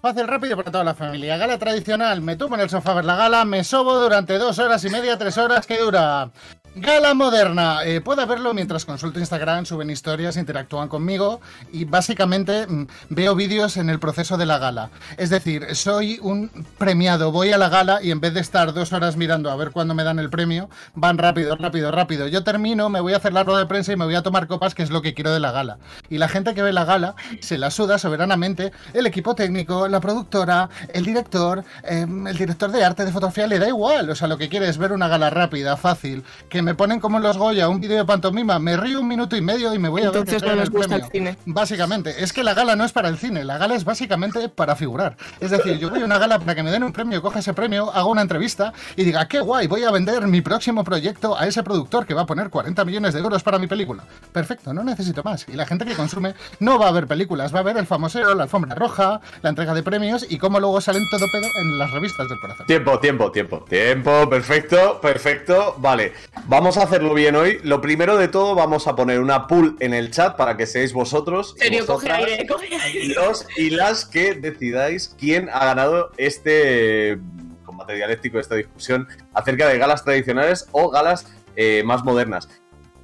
[0.00, 1.36] Fácil, rápido para toda la familia.
[1.36, 2.20] Gala tradicional.
[2.20, 4.90] Me tumbo en el sofá a ver la gala, me sobo durante dos horas y
[4.90, 6.30] media, tres horas que dura.
[6.78, 7.84] Gala moderna.
[7.86, 11.40] Eh, verlo mientras consulto Instagram, suben historias, interactúan conmigo
[11.72, 14.90] y básicamente mm, veo vídeos en el proceso de la gala.
[15.16, 18.92] Es decir, soy un premiado, voy a la gala y en vez de estar dos
[18.92, 22.28] horas mirando a ver cuándo me dan el premio, van rápido, rápido, rápido.
[22.28, 24.46] Yo termino, me voy a hacer la rueda de prensa y me voy a tomar
[24.46, 25.78] copas, que es lo que quiero de la gala.
[26.10, 30.00] Y la gente que ve la gala se la suda soberanamente el equipo técnico, la
[30.00, 34.10] productora, el director, eh, el director de arte, de fotografía, le da igual.
[34.10, 37.18] O sea, lo que quiere es ver una gala rápida, fácil, que me ponen como
[37.18, 39.88] en los Goya un vídeo de pantomima, me río un minuto y medio y me
[39.88, 41.04] voy a ver Entonces que no nos el gusta premio.
[41.04, 41.38] el cine.
[41.46, 44.74] Básicamente, es que la gala no es para el cine, la gala es básicamente para
[44.74, 45.16] figurar.
[45.38, 47.54] Es decir, yo voy a una gala para que me den un premio, coja ese
[47.54, 51.46] premio, haga una entrevista y diga, qué guay, voy a vender mi próximo proyecto a
[51.46, 54.02] ese productor que va a poner 40 millones de euros para mi película.
[54.32, 55.48] Perfecto, no necesito más.
[55.48, 58.34] Y la gente que consume no va a ver películas, va a ver el famoseo,
[58.34, 61.92] la alfombra roja, la entrega de premios y cómo luego salen todo pedo en las
[61.92, 62.66] revistas del corazón.
[62.66, 65.76] Tiempo, tiempo, tiempo, tiempo, perfecto, perfecto.
[65.78, 66.12] Vale,
[66.56, 67.58] vamos a hacerlo bien hoy.
[67.64, 70.94] Lo primero de todo, vamos a poner una pool en el chat para que seáis
[70.94, 73.14] vosotros y Serio, coge vosotras aire, coge aire.
[73.14, 77.18] los y las que decidáis quién ha ganado este
[77.62, 82.48] combate dialéctico, esta discusión acerca de galas tradicionales o galas eh, más modernas.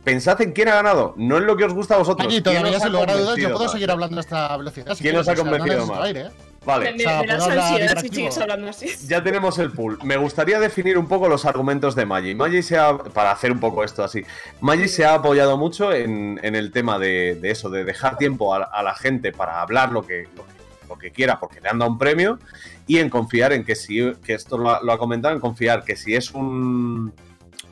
[0.02, 2.28] pensad en quién ha ganado, no en lo que os gusta a vosotros.
[2.28, 3.72] ¿Quién todavía os ha sin lugar a dudas, yo convencido puedo más?
[3.72, 4.94] seguir hablando a esta velocidad.
[4.94, 6.00] si ¿Quién os ha convencido más?
[6.00, 6.51] aire, ¿eh?
[6.64, 6.92] Vale.
[6.92, 8.14] Me, O sea, me das puedo hablar ansiedad si interactivo.
[8.14, 8.86] sigues hablando así.
[9.08, 9.98] Ya tenemos el pool.
[10.04, 12.34] Me gustaría definir un poco los argumentos de Maggi.
[12.34, 14.24] Maggi se ha, para hacer un poco esto así,
[14.60, 18.54] Maggi se ha apoyado mucho en, en el tema de, de eso, de dejar tiempo
[18.54, 20.52] a, a la gente para hablar lo que, lo, que,
[20.88, 22.38] lo que quiera porque le han dado un premio
[22.86, 25.82] y en confiar en que si, que esto lo ha, lo ha comentado, en confiar
[25.84, 27.12] que si es un,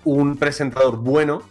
[0.05, 1.43] un presentador bueno,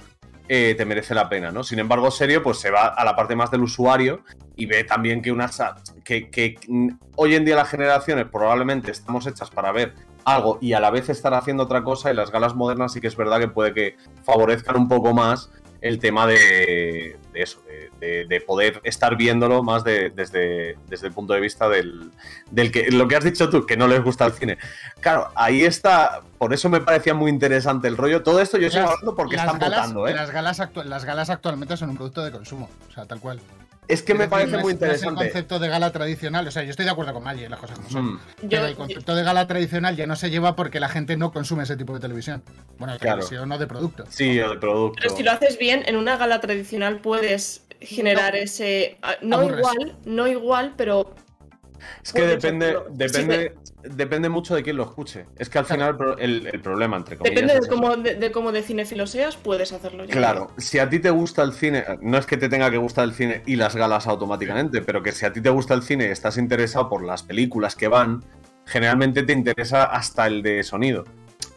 [0.51, 1.63] eh, te merece la pena, ¿no?
[1.63, 4.23] Sin embargo, serio, pues se va a la parte más del usuario
[4.55, 5.61] y ve también que unas
[6.03, 6.55] que, que
[7.15, 9.93] hoy en día las generaciones probablemente estamos hechas para ver
[10.25, 13.07] algo y a la vez estar haciendo otra cosa y las galas modernas sí que
[13.07, 15.51] es verdad que puede que favorezcan un poco más
[15.81, 21.07] el tema de, de eso, de, de- de poder estar viéndolo más de- desde, desde
[21.07, 22.11] el punto de vista del,
[22.51, 24.57] del que lo que has dicho tú, que no les gusta el cine.
[25.01, 28.23] Claro, ahí está, por eso me parecía muy interesante el rollo.
[28.23, 30.13] Todo esto yo estoy hablando porque están galas- votando, ¿eh?
[30.13, 33.39] Las galas, las galas actualmente son un producto de consumo, o sea, tal cual.
[33.89, 35.09] Es que me parece muy no es- no es interesante.
[35.25, 37.77] el concepto de gala tradicional, o sea, yo estoy de acuerdo con Maggie, las cosas
[37.79, 38.05] como son.
[38.13, 38.19] Mm.
[38.41, 41.31] Pero Yo- el concepto de gala tradicional ya no se lleva porque la gente no
[41.33, 42.43] consume ese tipo de televisión.
[42.77, 43.17] Bueno, de Claro.
[43.17, 44.05] televisión o de producto.
[44.09, 44.99] Sí, o de producto.
[45.01, 48.97] Pero si lo haces bien, en una gala tradicional puedes generar ese.
[49.01, 49.59] ah, No Aburres.
[49.59, 51.15] igual, no igual, pero.
[52.03, 55.25] Es que depende, depende, depende mucho de quién lo escuche.
[55.37, 57.35] Es que al final el, el problema, entre comillas.
[57.41, 60.13] Depende de cómo de, de cómo de cinefilo seas, puedes hacerlo ya.
[60.13, 63.03] Claro, si a ti te gusta el cine, no es que te tenga que gustar
[63.05, 66.05] el cine y las galas automáticamente, pero que si a ti te gusta el cine
[66.05, 68.23] y estás interesado por las películas que van,
[68.65, 71.03] generalmente te interesa hasta el de sonido.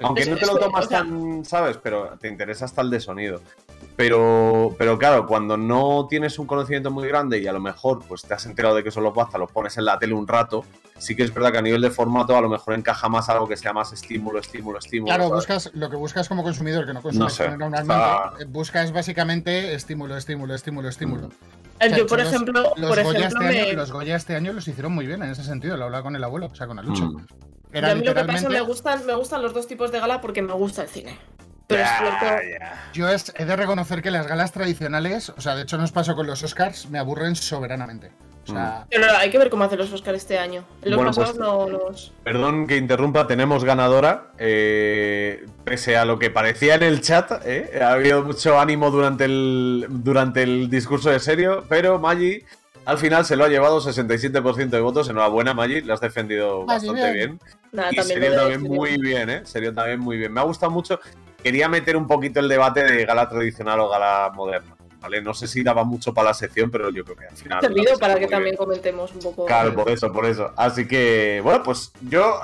[0.00, 1.76] Aunque Es- no te es lo tomas o sea- tan, ¿sabes?
[1.82, 3.40] Pero te interesa hasta el de sonido.
[3.96, 8.22] Pero, pero claro, cuando no tienes un conocimiento muy grande y a lo mejor pues
[8.22, 10.64] te has enterado de que son los BAFTA, los pones en la tele un rato,
[10.98, 13.46] sí que es verdad que a nivel de formato a lo mejor encaja más algo
[13.46, 15.08] que sea más estímulo, estímulo, estímulo.
[15.14, 15.36] Claro, ¿sabes?
[15.36, 19.74] buscas lo que buscas como consumidor, que no consumes No sé, normalmente, está- buscas básicamente
[19.74, 21.26] estímulo, estímulo, estímulo, estímulo.
[21.26, 21.30] O
[21.84, 24.52] sea, Yo, por los- ejemplo, los, por Goya ejemplo, este año, los Goya este año
[24.52, 26.78] los hicieron muy bien en ese sentido, lo hablaba con el abuelo, o sea, con
[26.78, 27.04] Alucho.
[27.06, 27.26] Mm.
[27.74, 30.20] Era a mí lo que pasa, me gustan, me gustan los dos tipos de gala
[30.20, 31.18] porque me gusta el cine.
[31.66, 32.26] Pero es cierto.
[32.92, 36.14] Yo es- he de reconocer que las galas tradicionales, o sea, de hecho nos pasó
[36.14, 38.10] con los Oscars, me aburren soberanamente.
[38.48, 40.64] O sea, Pero hay que ver cómo hacen los Oscars este año.
[40.82, 42.12] Los Bueno, pasados pues- no los.
[42.24, 44.32] Perdón que interrumpa, tenemos ganadora.
[44.38, 49.24] eh, pese a lo que parecía en el chat, eh, ha habido mucho ánimo durante
[49.26, 52.42] el, durante el discurso de serio, pero Maggi
[52.84, 55.08] al final se lo ha llevado 67% de votos.
[55.08, 57.38] Enhorabuena, Maggi, lo has defendido Maggi, bastante bien.
[57.38, 57.40] bien.
[57.70, 59.42] Nada, y de- también muy bien, ¿eh?
[59.44, 60.32] Serio también muy bien.
[60.32, 60.98] Me ha gustado mucho.
[61.42, 64.74] Quería meter un poquito el debate de gala tradicional o gala moderna.
[65.00, 65.20] ¿Vale?
[65.20, 67.60] No sé si daba mucho para la sección, pero yo creo que al final.
[67.60, 68.30] Servido para que bien.
[68.30, 69.46] también comentemos un poco.
[69.46, 70.52] Claro, por eso, por eso.
[70.56, 72.40] Así que, bueno, pues yo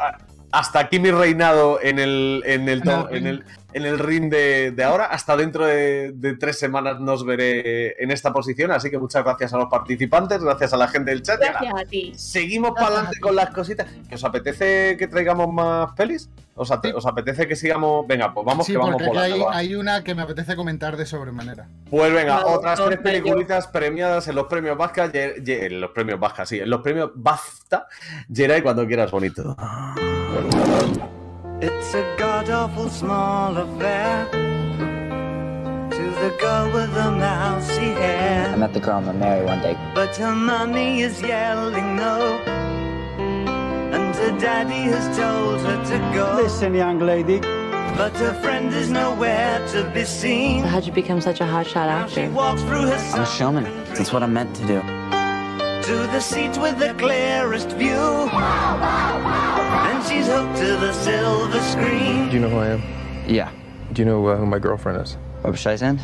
[0.50, 4.70] hasta aquí mi reinado en el, en el, to- en el, en el ring de,
[4.72, 5.06] de ahora.
[5.06, 8.70] Hasta dentro de, de tres semanas nos veré en esta posición.
[8.70, 11.40] Así que muchas gracias a los participantes, gracias a la gente del chat.
[11.42, 12.12] Ahora Gracias a ti.
[12.16, 13.86] Seguimos para adelante con las cositas.
[14.08, 16.28] ¿Que ¿Os apetece que traigamos más pelis?
[16.54, 18.04] ¿Os, ate- os apetece que sigamos?
[18.08, 19.56] Venga, pues vamos sí, que vamos porque volando, hay, va.
[19.56, 21.68] hay una que me apetece comentar de sobremanera.
[21.88, 24.76] Pues venga, otras tres peliculitas premiadas en los premios
[25.44, 27.86] Ye- en los premios BAFTA, sí, en los premios BAFTA.
[28.32, 29.56] Geray, cuando quieras, bonito.
[31.60, 38.48] It's a god awful small affair to the girl with the mousy hair.
[38.52, 39.76] I met the girl I'm gonna marry one day.
[39.94, 42.38] But her mommy is yelling no,
[43.96, 46.36] and her daddy has told her to go.
[46.42, 47.40] Listen, young lady.
[47.40, 50.62] But her friend is nowhere to be seen.
[50.62, 52.30] How'd you become such a hotshot She actor?
[52.32, 53.64] walks through her I'm a showman.
[53.94, 54.97] That's what I'm meant to do.
[55.88, 57.88] To the seat with the clearest view.
[57.88, 62.28] And she's hooked to the silver screen.
[62.28, 62.82] Do you know who I am?
[63.26, 63.50] Yeah.
[63.94, 65.16] Do you know uh, who my girlfriend is?
[65.42, 66.00] Barbara Streisand?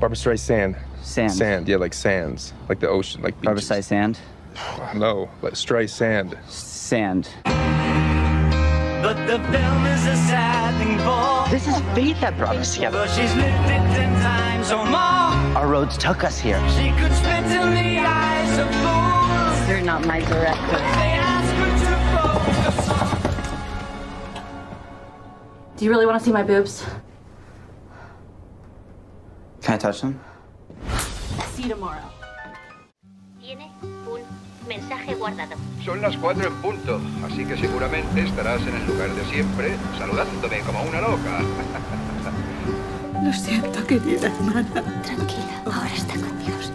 [0.00, 0.76] Barbara Streisand.
[1.02, 1.32] Sand.
[1.32, 2.52] Sand, yeah, like sands.
[2.68, 3.86] Like the ocean, like Barbara beaches.
[3.88, 4.18] Streisand?
[4.96, 6.36] No, like Streisand.
[6.50, 7.28] Sand.
[7.44, 11.48] But the film is a sad thing for.
[11.48, 13.04] This is fate that brought us together.
[13.04, 15.56] But she's lived it ten times or more.
[15.56, 16.58] Our roads took us here.
[16.70, 18.25] She could spit in the eyes of fools.
[18.56, 20.78] You're not my director.
[25.76, 26.82] Do you really want to see my boobs?
[29.60, 30.18] Can I touch them?
[31.52, 32.00] See you tomorrow.
[33.38, 34.22] Tiene un
[34.66, 35.56] mensaje guardado.
[35.84, 40.60] Son las cuatro en punto, así que seguramente estarás en el lugar de siempre, saludándome
[40.60, 41.42] como una loca.
[43.22, 45.02] Lo siento, querida hermana.
[45.02, 46.72] Tranquila, ahora está con Dios.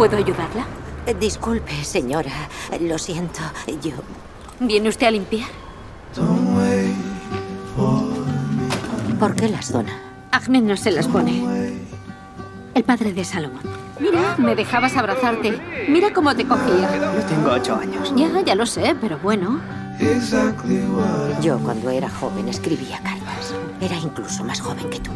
[0.00, 0.64] ¿Puedo ayudarla?
[1.04, 2.32] Eh, Disculpe, señora.
[2.80, 3.40] Lo siento.
[3.82, 3.96] Yo.
[4.58, 5.50] ¿Viene usted a limpiar?
[9.18, 9.92] ¿Por qué las dona?
[10.32, 11.44] Ahmed no se las pone.
[12.72, 13.60] El padre de Salomón.
[13.98, 15.60] Mira, me dejabas abrazarte.
[15.90, 16.96] Mira cómo te cogía.
[16.96, 18.10] Yo tengo ocho años.
[18.16, 19.60] Ya, ya lo sé, pero bueno.
[21.42, 23.52] Yo cuando era joven escribía cartas.
[23.82, 25.10] Era incluso más joven que tú.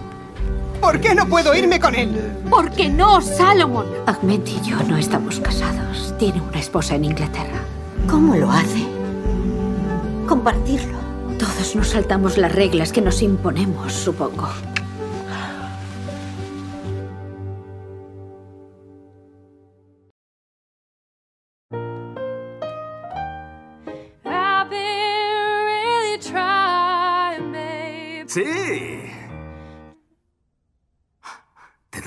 [0.81, 2.11] ¿Por qué no puedo irme con él?
[2.51, 3.87] ¿Por qué no, Salomón?
[4.07, 6.15] Ahmed y yo no estamos casados.
[6.19, 7.61] Tiene una esposa en Inglaterra.
[8.09, 8.87] ¿Cómo lo hace?
[10.29, 10.99] Compartirlo.
[11.39, 14.49] Todos nos saltamos las reglas que nos imponemos, supongo.
[28.35, 28.43] Sí.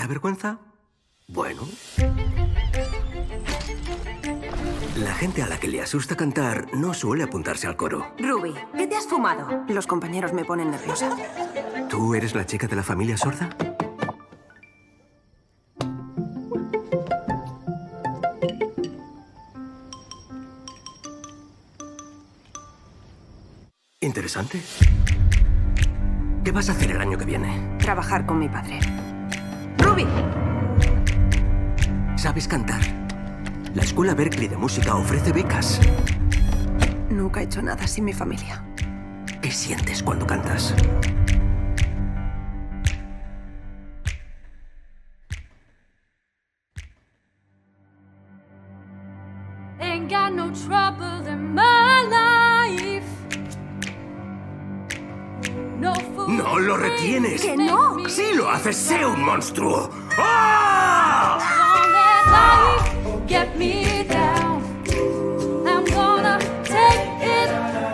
[0.07, 0.59] ¿Te da vergüenza?
[1.27, 1.67] Bueno.
[4.95, 8.13] La gente a la que le asusta cantar no suele apuntarse al coro.
[8.17, 9.65] Ruby, ¿qué te has fumado?
[9.67, 11.13] Los compañeros me ponen nerviosa.
[11.89, 13.49] ¿Tú eres la chica de la familia sorda?
[23.99, 24.61] Interesante.
[26.45, 27.77] ¿Qué vas a hacer el año que viene?
[27.79, 28.79] Trabajar con mi padre.
[32.15, 32.81] ¿Sabes cantar?
[33.73, 35.79] La Escuela Berkeley de Música ofrece becas.
[37.09, 38.63] Nunca he hecho nada sin mi familia.
[39.41, 40.73] ¿Qué sientes cuando cantas?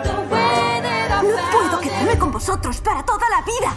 [0.04, 3.72] The way that I No puedo quedarme con vosotros para toda la vida.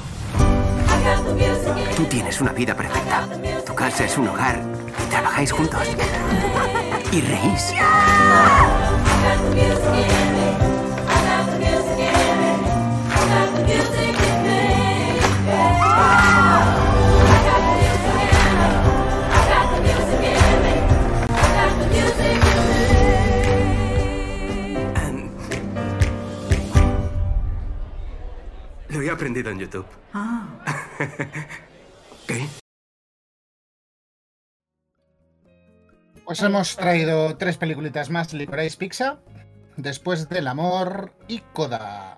[1.95, 3.27] Tú tienes una vida perfecta.
[3.65, 4.59] Tu casa es un hogar.
[5.05, 5.87] Y trabajáis juntos.
[7.11, 7.73] Y reís.
[29.07, 29.85] he aprendido en YouTube.
[32.27, 32.45] ¿Qué?
[36.25, 39.19] Pues hemos traído tres peliculitas más, Licorice Pizza,
[39.77, 42.17] Después del Amor y Coda,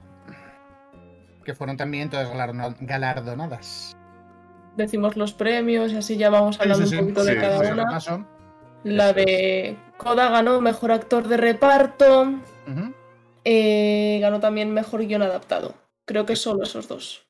[1.43, 3.95] que fueron también todas galardo- galardonadas.
[4.77, 7.31] Decimos los premios y así ya vamos hablando Sí, sí, un poquito sí.
[7.31, 8.27] de cada sí, una.
[8.85, 12.33] La de Koda ganó mejor actor de reparto.
[13.43, 15.73] Eh, ganó también mejor guion adaptado.
[16.09, 17.27] Creo que solo esos dos.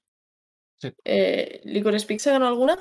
[0.82, 0.93] Sí.
[1.03, 2.77] Eh, ¿Licorice Pizza ganó alguna?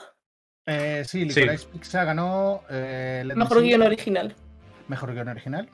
[0.64, 4.36] Eh, sí, Licorice Pizza ganó eh, Mejor guion original.
[4.86, 5.68] Mejor guion original.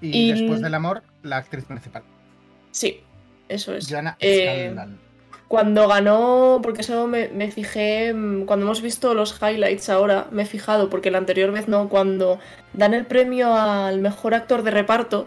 [0.00, 2.04] Y, Y- Después del Amor, la actriz principal.
[2.70, 3.00] Sí,
[3.48, 3.88] eso es.
[3.90, 4.72] Joanna Eh.
[5.48, 10.44] Cuando ganó, porque eso me, me fijé, mm, cuando hemos visto los highlights ahora, me
[10.44, 12.38] he fijado, porque la anterior vez no, cuando
[12.72, 15.26] dan el premio al mejor actor de reparto,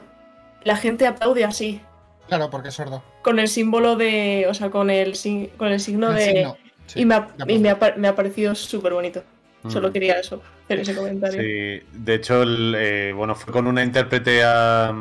[0.64, 1.82] la gente aplaude así,
[2.30, 3.04] Claro, porque es sordo.
[3.22, 5.14] con el símbolo de, o sea, con el,
[5.58, 6.26] con el signo El de...
[6.26, 9.24] signo, sí, y me ha, y me ha me ha parecido súper bonito.
[9.68, 9.92] Solo Mm.
[9.92, 11.42] quería eso, hacer ese comentario.
[11.42, 14.94] Sí, de hecho, el, eh, bueno, fue con una intérprete a-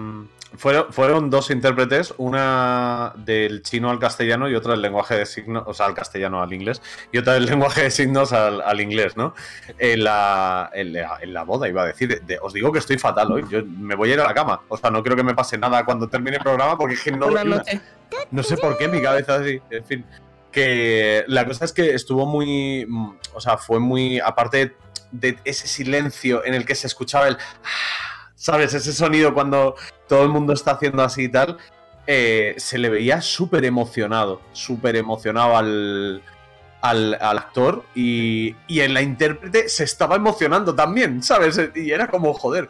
[0.57, 5.63] Fueron, fueron dos intérpretes, una del chino al castellano y otra del lenguaje de signos,
[5.67, 6.81] o sea, al castellano al inglés,
[7.13, 9.35] y otra del lenguaje de signos al, al inglés, ¿no?
[9.79, 12.79] En la, en, la, en la boda iba a decir, de- de- os digo que
[12.79, 15.17] estoy fatal hoy, yo me voy a ir a la cama, o sea, no creo
[15.17, 17.29] que me pase nada cuando termine el programa porque es que no...
[17.31, 17.81] Noches.
[18.31, 20.07] No sé por qué mi cabeza así, en fin.
[20.51, 22.87] Que la cosa es que estuvo muy.
[23.35, 24.19] O sea, fue muy.
[24.19, 24.75] Aparte
[25.13, 27.37] de ese silencio en el que se escuchaba el.
[28.39, 28.73] ¿Sabes?
[28.73, 29.75] Ese sonido cuando
[30.09, 31.59] todo el mundo está haciendo así y tal.
[32.07, 34.41] eh, se le veía súper emocionado.
[34.53, 36.23] Súper emocionado al.
[36.81, 41.61] Al, al actor y, y en la intérprete se estaba emocionando también, ¿sabes?
[41.75, 42.69] Y era como, joder,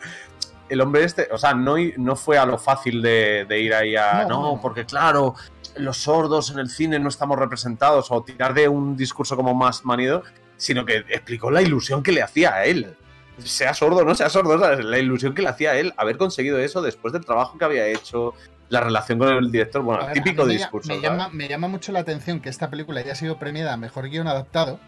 [0.71, 3.97] el hombre este, o sea, no, no fue a lo fácil de, de ir ahí
[3.97, 4.25] a.
[4.27, 4.61] No, no.
[4.63, 5.35] porque claro,
[5.77, 9.85] los sordos en el cine no estamos representados, o tirar de un discurso como más
[9.85, 10.23] manido,
[10.57, 12.97] sino que explicó la ilusión que le hacía a él.
[13.45, 14.85] Sea sordo o no sea sordo, ¿sabes?
[14.85, 17.87] La ilusión que le hacía a él haber conseguido eso después del trabajo que había
[17.87, 18.35] hecho,
[18.69, 20.89] la relación con el director, bueno, ver, típico me discurso.
[20.89, 24.09] Me, llama, me llama mucho la atención que esta película haya sido premiada a mejor
[24.09, 24.79] guion adaptado,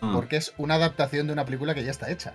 [0.00, 0.14] Mm.
[0.14, 2.34] porque es una adaptación de una película que ya está hecha.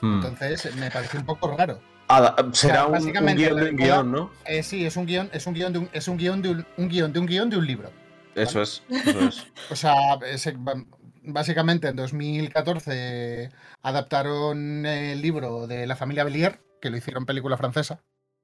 [0.00, 0.14] Mm.
[0.16, 1.80] Entonces me parece un poco raro.
[2.06, 4.30] Ada- O sea, será un, un guion de un guion, ¿no?
[4.44, 6.66] Eh, sí, es un guion, es un guion de un, es un guion de un,
[6.76, 7.90] un guion de un guion de un libro.
[8.36, 9.46] Eso es, eso es.
[9.70, 9.92] O sea,
[10.26, 10.82] ese- ba-
[11.22, 13.50] básicamente en 2014
[13.82, 18.00] adaptaron el libro de la familia Bellier, que lo hicieron película francesa.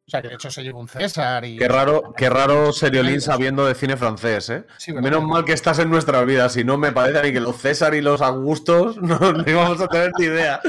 [0.08, 1.56] O sea, que de hecho se llevó un César y...
[1.56, 4.64] Qué raro, qué raro Seriolín sabiendo de cine francés, ¿eh?
[4.94, 7.56] Menos mal que estás en nuestra vida, si no me parece a mí que los
[7.56, 10.60] César y los Augustos no, no íbamos a tener ni idea.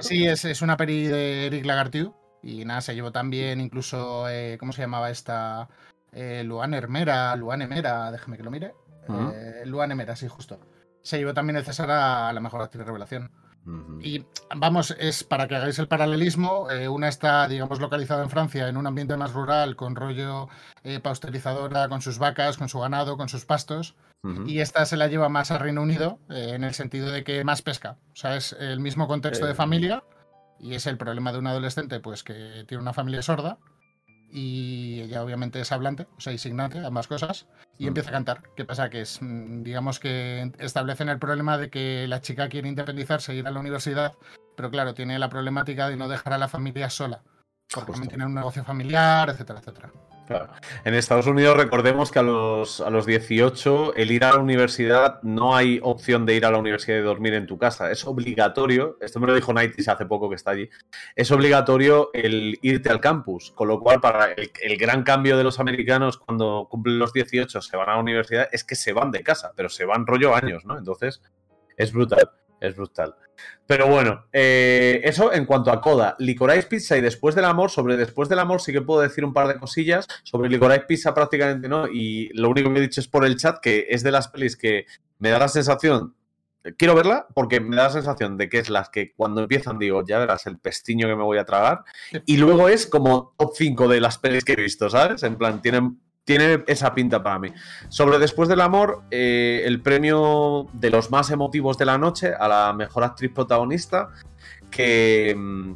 [0.00, 2.14] Sí, es, es una peli de Eric Lagartiu.
[2.42, 5.68] Y nada, se llevó también incluso, eh, ¿cómo se llamaba esta?
[6.12, 8.74] Eh, Luan Hermera, Luan Emera, déjame que lo mire.
[9.08, 9.32] Ujú.
[9.34, 10.60] Eh, Luan Emera, sí, justo.
[11.02, 13.30] Se llevó también el César a la mejor actriz revelación.
[14.00, 14.24] Y
[14.56, 16.70] vamos, es para que hagáis el paralelismo.
[16.70, 20.48] eh, una está, digamos, localizada en Francia, en un ambiente más rural, con rollo
[20.82, 23.94] eh, pausterizadora, con sus vacas, con su ganado, con sus pastos.
[24.46, 27.42] Y esta se la lleva más al Reino Unido, eh, en el sentido de que
[27.44, 27.96] más pesca.
[28.12, 29.54] O sea, es el mismo contexto de Eh.
[29.54, 30.04] familia.
[30.58, 33.56] Y es el problema de un adolescente, pues que tiene una familia sorda.
[34.32, 37.46] Y ella obviamente es hablante, o sea, signante, ambas cosas.
[37.78, 37.88] Y Mm.
[37.88, 38.42] empieza a cantar.
[38.56, 38.90] ¿Qué pasa?
[38.90, 43.46] Que es, mm, digamos que establecen el problema de que la chica quiere independizarse, ir
[43.46, 44.14] a la universidad,
[44.56, 47.22] pero claro, tiene la problemática de no dejar a la familia sola.
[47.72, 49.90] Porque también tiene un negocio familiar, etcétera, etcétera.
[50.84, 55.20] En Estados Unidos recordemos que a los, a los 18 el ir a la universidad
[55.22, 57.90] no hay opción de ir a la universidad y dormir en tu casa.
[57.90, 60.68] Es obligatorio, esto me lo dijo Nightis hace poco que está allí,
[61.16, 63.50] es obligatorio el irte al campus.
[63.50, 67.60] Con lo cual, para el, el gran cambio de los americanos cuando cumplen los 18
[67.60, 70.34] se van a la universidad es que se van de casa, pero se van rollo
[70.34, 70.78] años, ¿no?
[70.78, 71.22] Entonces
[71.76, 73.14] es brutal, es brutal.
[73.66, 76.16] Pero bueno, eh, eso en cuanto a Coda.
[76.18, 77.70] Licorice Pizza y Después del Amor.
[77.70, 80.06] Sobre Después del Amor sí que puedo decir un par de cosillas.
[80.24, 81.86] Sobre Licorice Pizza prácticamente no.
[81.88, 84.56] Y lo único que he dicho es por el chat que es de las pelis
[84.56, 84.86] que
[85.18, 86.14] me da la sensación...
[86.76, 90.04] Quiero verla porque me da la sensación de que es las que cuando empiezan digo,
[90.06, 91.84] ya verás el pestiño que me voy a tragar.
[92.26, 95.22] Y luego es como top 5 de las pelis que he visto, ¿sabes?
[95.22, 95.98] En plan, tienen,
[96.30, 97.48] tiene esa pinta para mí.
[97.88, 102.46] Sobre Después del Amor, eh, el premio de los más emotivos de la noche a
[102.46, 104.10] la mejor actriz protagonista,
[104.70, 105.72] que, mm,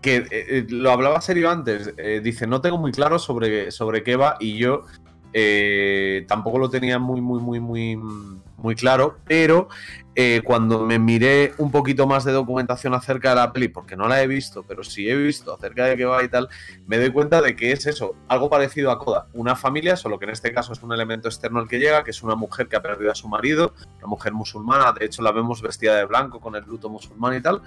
[0.00, 4.16] que eh, eh, lo hablaba serio antes, dice, no tengo muy claro sobre, sobre qué
[4.16, 4.82] va y yo
[6.26, 7.96] tampoco lo tenía muy, muy, muy, muy,
[8.56, 9.68] muy claro, pero
[10.20, 14.08] eh, cuando me miré un poquito más de documentación acerca de la peli, porque no
[14.08, 16.48] la he visto, pero sí he visto acerca de qué va y tal,
[16.88, 20.24] me doy cuenta de que es eso, algo parecido a Coda, una familia, solo que
[20.24, 22.74] en este caso es un elemento externo el que llega, que es una mujer que
[22.74, 26.40] ha perdido a su marido, una mujer musulmana, de hecho la vemos vestida de blanco
[26.40, 27.62] con el luto musulmán y tal,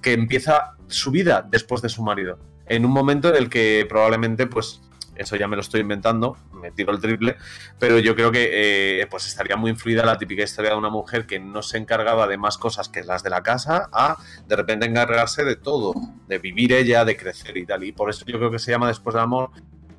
[0.00, 4.46] que empieza su vida después de su marido, en un momento en el que probablemente
[4.46, 4.80] pues
[5.16, 7.36] eso ya me lo estoy inventando, me tiro el triple,
[7.78, 11.26] pero yo creo que eh, pues estaría muy influida la típica historia de una mujer
[11.26, 14.86] que no se encargaba de más cosas que las de la casa a de repente
[14.86, 15.94] encargarse de todo,
[16.26, 17.84] de vivir ella, de crecer y tal.
[17.84, 19.50] Y por eso yo creo que se llama Después del Amor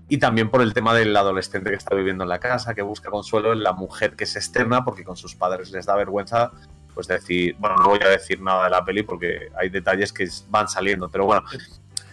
[0.09, 3.09] y también por el tema del adolescente que está viviendo en la casa, que busca
[3.09, 6.51] consuelo en la mujer que es externa porque con sus padres les da vergüenza
[6.93, 10.27] pues decir, bueno, no voy a decir nada de la peli porque hay detalles que
[10.49, 11.43] van saliendo, pero bueno,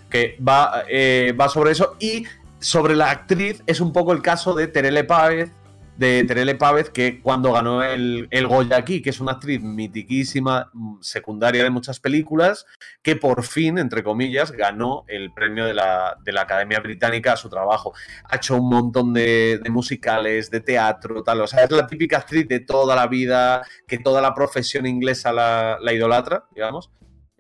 [0.09, 2.25] que va, eh, va sobre eso y
[2.61, 5.53] sobre la actriz es un poco el caso de Terele Pávez,
[5.99, 10.71] de Terele Pávez, que cuando ganó el, el Goya aquí, que es una actriz mitiquísima,
[10.73, 12.67] mm, secundaria de muchas películas,
[13.03, 17.37] que por fin, entre comillas, ganó el premio de la, de la Academia Británica a
[17.37, 17.95] su trabajo.
[18.25, 21.41] Ha hecho un montón de, musicales, de teatro, tal.
[21.41, 25.33] O sea, es la típica actriz de toda la vida, que toda la profesión inglesa
[25.33, 26.91] la, la idolatra, digamos.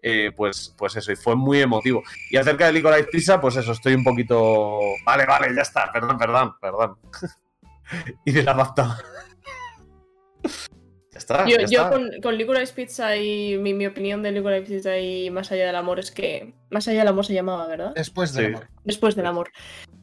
[0.02, 2.02] Eh, pues, pues eso, y fue muy emotivo.
[2.30, 4.78] Y acerca de Licorice Pizza, pues eso, estoy un poquito.
[5.04, 6.96] Vale, vale, ya está, perdón, perdón, perdón.
[8.24, 8.98] y de la BAFTA.
[11.12, 11.44] ya está.
[11.46, 11.90] Yo, ya yo está.
[11.90, 15.76] con, con Licorice Pizza y mi, mi opinión de Licorice Pizza y Más allá del
[15.76, 16.54] amor es que.
[16.70, 17.92] Más allá del amor se llamaba, ¿verdad?
[17.94, 18.52] Después del Sí.
[18.52, 18.68] amor.
[18.84, 19.50] Después del amor.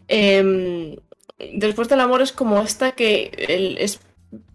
[0.08, 0.96] Em,
[1.40, 4.00] después del amor es como esta que el- es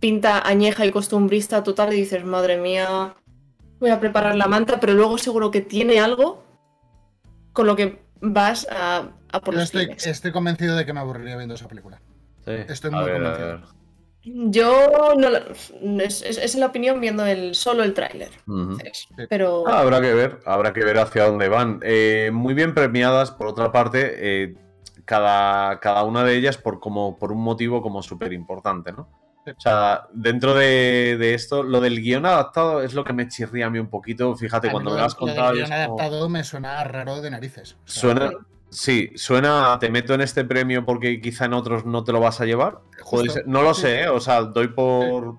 [0.01, 3.15] pinta añeja y costumbrista total y dices, madre mía,
[3.81, 6.45] voy a preparar la manta, pero luego seguro que tiene algo
[7.53, 11.01] con lo que vas a, a por Yo los estoy, estoy convencido de que me
[11.01, 12.01] aburriría viendo esa película.
[12.45, 12.53] Sí.
[12.69, 13.81] Estoy A muy ver, convencido.
[14.23, 15.45] Yo no la-
[16.05, 18.29] es, es- es la opinión viendo el solo el tráiler.
[19.31, 21.81] Pero Ah, habrá que ver, habrá que ver hacia dónde van.
[21.83, 24.13] Eh, muy bien premiadas, por otra parte,
[24.45, 24.55] eh,
[25.07, 29.09] cada, cada una de ellas por, como, por un motivo como súper importante, ¿no?
[29.47, 33.67] O sea, dentro de, de esto, lo del guion adaptado es lo que me chirría
[33.67, 34.37] a mí un poquito.
[34.37, 35.55] Fíjate, A mí cuando me lo has contado.
[35.55, 37.73] y guion como- adaptado me suena raro de narices.
[37.73, 38.31] O sea, Suena,
[38.69, 42.41] sí, suena, te meto en este premio porque quizá en otros no te lo vas
[42.41, 42.81] a llevar.
[43.33, 44.09] Ser- no lo sé, ¿eh?
[44.09, 45.37] o sea, doy por...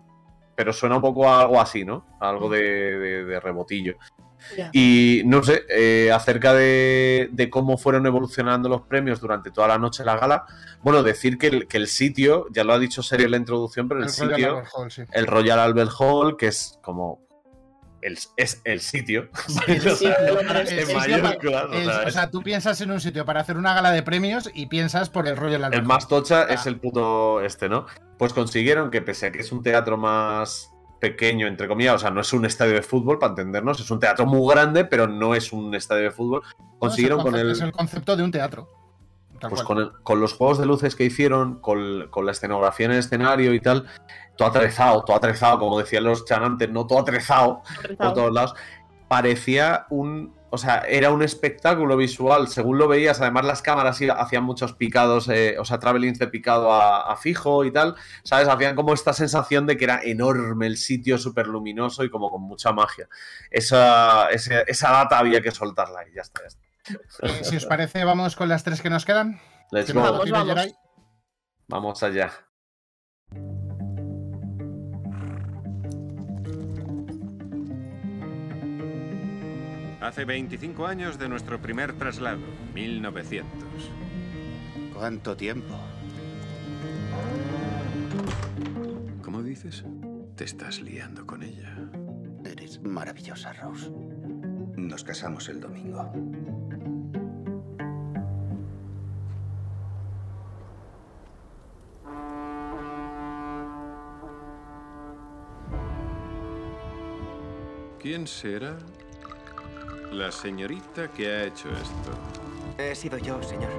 [0.56, 2.06] Pero suena un poco a algo así, ¿no?
[2.20, 3.96] Algo de, de- de rebotillo.
[4.72, 9.78] Y no sé, eh, acerca de, de cómo fueron evolucionando los premios durante toda la
[9.78, 10.46] noche de la gala,
[10.82, 13.88] bueno, decir que el, que el sitio, ya lo ha dicho Serio en la introducción,
[13.88, 15.04] pero el, sitio, Albert Hall, sí.
[15.12, 17.22] el Royal Albert Hall, que es como...
[18.02, 19.30] El, es el sitio.
[19.68, 19.96] El O
[22.10, 25.28] sea, tú piensas en un sitio para hacer una gala de premios y piensas por
[25.28, 27.86] el rollo El más tocha es el puto este, ¿no?
[28.18, 30.71] Pues consiguieron que, pese a que es un teatro más
[31.02, 34.00] pequeño, entre comillas, o sea, no es un estadio de fútbol, para entendernos, es un
[34.00, 36.44] teatro muy grande, pero no es un estadio de fútbol.
[36.80, 38.68] Consiguieron No, es con concepto- el, Es el concepto de un teatro.
[39.50, 42.92] Pues con, el- con los juegos de luces que hicieron, con, con la escenografía en
[42.94, 43.88] el escenario y tal,
[44.38, 47.64] todo atrezado, todo atrezado, como decían los chanantes, no todo atrezado
[47.98, 48.54] por todos lados.
[49.08, 50.34] Parecía un.
[50.54, 52.50] O sea, era un espectáculo visual.
[52.50, 56.74] Según lo veías, además las cámaras hacían muchos picados, eh, o sea, travelings de picado
[56.74, 57.96] a, a fijo y tal.
[58.24, 58.50] ¿Sabes?
[58.50, 62.42] Hacían como esta sensación de que era enorme el sitio, súper luminoso y como con
[62.42, 63.08] mucha magia.
[63.50, 66.42] Esa, esa data había que soltarla y ya está.
[66.42, 67.28] ya está.
[67.28, 69.40] Eh, si os parece, vamos con las tres que nos quedan.
[69.72, 70.02] Let's go.
[70.02, 70.68] Vamos, vamos.
[71.68, 72.51] Vamos allá.
[80.02, 82.42] Hace 25 años de nuestro primer traslado,
[82.74, 83.52] 1900.
[84.96, 85.76] ¿Cuánto tiempo?
[89.22, 89.86] ¿Cómo dices?
[90.36, 91.78] Te estás liando con ella.
[92.44, 93.92] Eres maravillosa, Rose.
[94.76, 96.12] Nos casamos el domingo.
[108.00, 108.80] ¿Quién será
[110.12, 112.12] la señorita que ha hecho esto?
[112.78, 113.72] He sido yo, señor.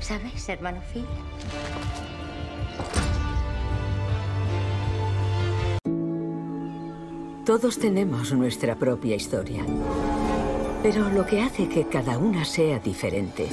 [0.00, 1.04] ¿Sabes, hermano Phil?
[7.44, 9.64] Todos tenemos nuestra propia historia.
[10.82, 13.48] Pero lo que hace que cada una sea diferente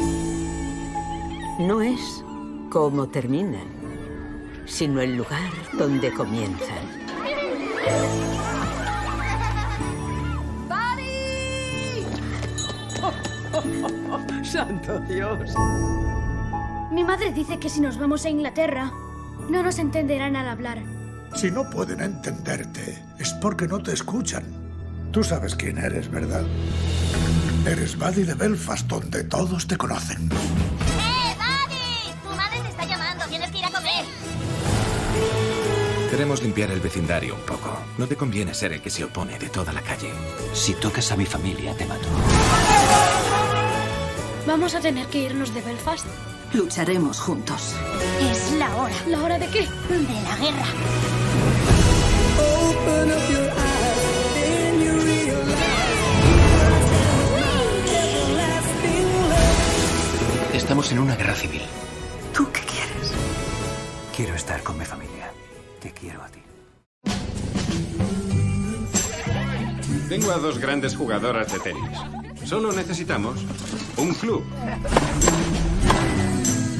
[1.60, 2.24] no es
[2.70, 3.68] cómo terminan,
[4.65, 7.07] sino el lugar donde comienzan.
[14.43, 15.53] ¡Santo Dios!
[16.91, 18.91] Mi madre dice que si nos vamos a Inglaterra,
[19.49, 20.84] no nos entenderán al hablar.
[21.36, 24.43] Si no pueden entenderte, es porque no te escuchan.
[25.11, 26.43] Tú sabes quién eres, ¿verdad?
[27.65, 30.30] Eres Buddy de Belfast, donde todos te conocen.
[36.10, 37.78] Queremos limpiar el vecindario un poco.
[37.97, 40.10] No te conviene ser el que se opone de toda la calle.
[40.53, 42.08] Si tocas a mi familia, te mato.
[44.45, 46.05] ¿Vamos a tener que irnos de Belfast?
[46.53, 47.74] Lucharemos juntos.
[48.22, 48.95] Es la hora.
[49.08, 49.62] ¿La hora de qué?
[49.62, 50.66] De la guerra.
[60.53, 61.64] Estamos en una guerra civil.
[62.34, 63.14] ¿Tú qué quieres?
[64.16, 65.16] Quiero estar con mi familia.
[65.82, 66.42] Te quiero a ti.
[70.10, 71.98] Tengo a dos grandes jugadoras de tenis.
[72.46, 73.42] Solo necesitamos
[73.98, 74.44] un club.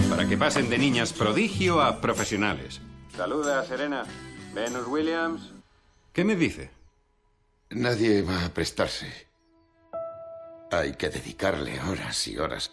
[0.10, 2.82] Para que pasen de niñas prodigio a profesionales.
[3.16, 4.06] Saluda, Serena.
[4.54, 5.52] Venus Williams.
[6.14, 6.72] ¿Qué me dice?
[7.70, 9.28] Nadie va a prestarse.
[10.72, 12.72] Hay que dedicarle horas y horas.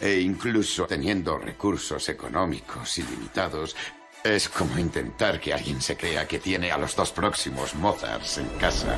[0.00, 3.76] E incluso teniendo recursos económicos ilimitados,
[4.24, 8.48] es como intentar que alguien se crea que tiene a los dos próximos Mozarts en
[8.58, 8.96] casa.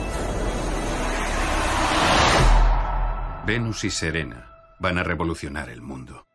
[3.47, 6.27] Venus y Serena van a revolucionar el mundo.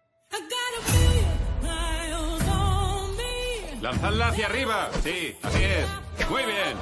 [3.81, 4.89] ¡Lanzadla hacia arriba!
[5.03, 6.29] Sí, así es.
[6.29, 6.75] Muy bien.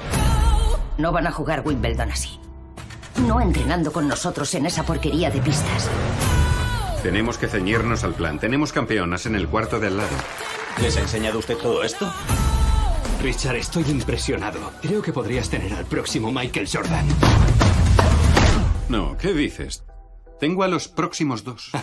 [0.98, 2.40] No van a jugar Wimbledon así.
[3.28, 5.90] No entrenando con nosotros en esa porquería de pistas.
[7.04, 8.40] Tenemos que ceñirnos al plan.
[8.40, 10.10] Tenemos campeonas en el cuarto de al lado.
[10.82, 12.12] ¿Les ha enseñado usted todo esto?
[13.22, 14.72] Richard, estoy impresionado.
[14.82, 17.08] Creo que podrías tener al próximo Michael Jordan.
[18.90, 19.84] No, ¿qué dices?
[20.40, 21.72] Tengo a los próximos dos.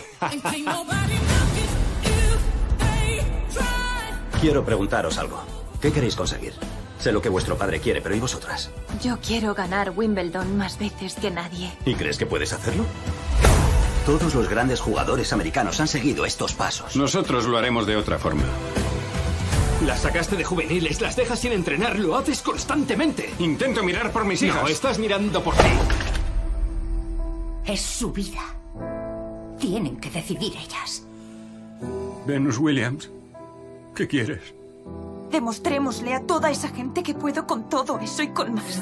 [4.41, 5.43] Quiero preguntaros algo.
[5.81, 6.53] ¿Qué queréis conseguir?
[6.99, 8.71] Sé lo que vuestro padre quiere, pero ¿y vosotras?
[9.03, 11.71] Yo quiero ganar Wimbledon más veces que nadie.
[11.85, 12.85] ¿Y crees que puedes hacerlo?
[14.05, 16.95] Todos los grandes jugadores americanos han seguido estos pasos.
[16.95, 18.43] Nosotros lo haremos de otra forma.
[19.83, 23.33] Las sacaste de juveniles, las dejas sin entrenar, lo haces constantemente.
[23.39, 24.61] Intento mirar por mis hijas.
[24.61, 25.63] No, estás mirando por ti.
[27.65, 28.41] Es su vida.
[29.59, 31.03] Tienen que decidir ellas.
[32.27, 33.09] Venus Williams,
[33.95, 34.53] ¿qué quieres?
[35.31, 38.79] Demostrémosle a toda esa gente que puedo con todo eso y con más.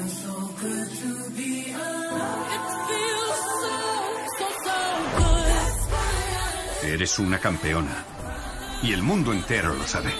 [6.84, 8.04] Eres una campeona.
[8.82, 10.12] Y el mundo entero lo sabe.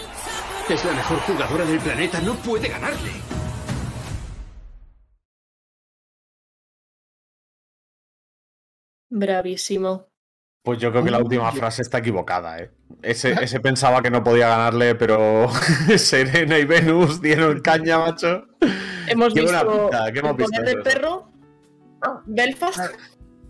[0.69, 3.11] Es la mejor jugadora del planeta, no puede ganarle.
[9.09, 10.07] Bravísimo.
[10.63, 12.71] Pues yo creo que la última frase está equivocada, ¿eh?
[13.03, 15.47] Ese, ese pensaba que no podía ganarle, pero
[15.97, 18.47] Serena y Venus dieron caña, macho.
[19.07, 21.31] Hemos Qué visto pinta, ¿qué hemos el visto poder de del perro,
[22.25, 22.95] Belfast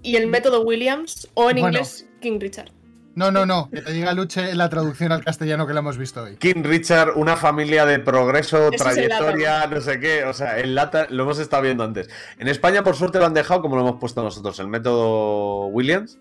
[0.02, 1.68] y el método Williams, o en Bueno.
[1.70, 2.75] inglés King Richard.
[3.16, 3.70] No, no, no.
[3.70, 6.36] Que te diga Luche la traducción al castellano que la hemos visto hoy.
[6.36, 10.26] King Richard, una familia de progreso, es trayectoria, no sé qué.
[10.26, 12.10] O sea, el lata lo hemos estado viendo antes.
[12.40, 16.20] En España, por suerte, lo han dejado como lo hemos puesto nosotros, el método Williams,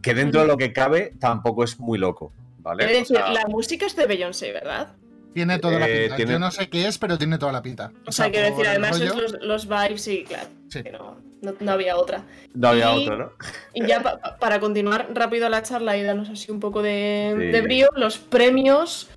[0.00, 2.32] que dentro de lo que cabe tampoco es muy loco.
[2.58, 2.84] ¿Vale?
[2.84, 4.94] O decir, sea, la música es de Beyoncé, ¿verdad?
[5.34, 6.16] Tiene toda la Eh, pinta.
[6.16, 7.90] tiene- Yo no sé qué es, pero tiene toda la pinta.
[8.06, 11.72] O sea, quiero decir, además es los, los vibes y claro, que no, no- no
[11.72, 12.24] había otra.
[12.54, 13.32] no había y- otro, ¿no?
[13.74, 17.34] Y ya pa- pa- para continuar rápido la charla y darnos así un poco de,
[17.38, 17.44] Sí.
[17.46, 19.10] de brío, los premios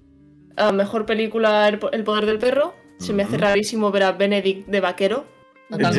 [0.58, 2.74] a mejor película El, po- El poder del perro.
[3.00, 5.26] Se me hace rarísimo ver a Benedict de vaquero.
[5.70, 5.92] Ya,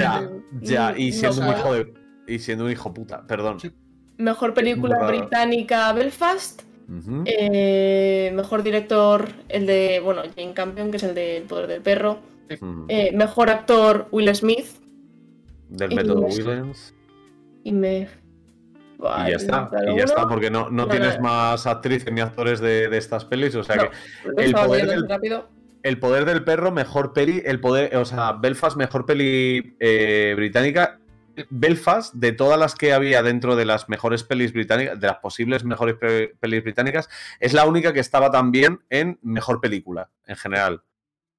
[0.62, 1.94] ya, y No siendo un hijo de.
[2.26, 3.58] Y siendo un hijo puta, perdón.
[4.16, 6.62] Mejor película británica Belfast.
[7.26, 11.82] Eh, mejor director, el de, bueno, Jane Campion, que es el de El poder del
[11.82, 12.18] perro.
[12.88, 14.66] Eh, mejor actor, Will Smith.
[15.68, 16.94] Del y método Williams.
[17.64, 18.08] Y me.
[18.98, 20.04] Y ya está, y ya uno.
[20.04, 21.22] está, porque no, no No, tienes no.
[21.24, 23.90] más actrices ni actores de, de estas pelis, o sea que
[24.42, 25.48] el poder, del, rápido.
[25.82, 30.98] el poder del perro, mejor peli, el poder, o sea, Belfast, mejor peli eh, británica.
[31.50, 35.64] Belfast, de todas las que había dentro de las mejores pelis británicas, de las posibles
[35.64, 37.10] mejores pe- pelis británicas,
[37.40, 40.80] es la única que estaba también en mejor película, en general.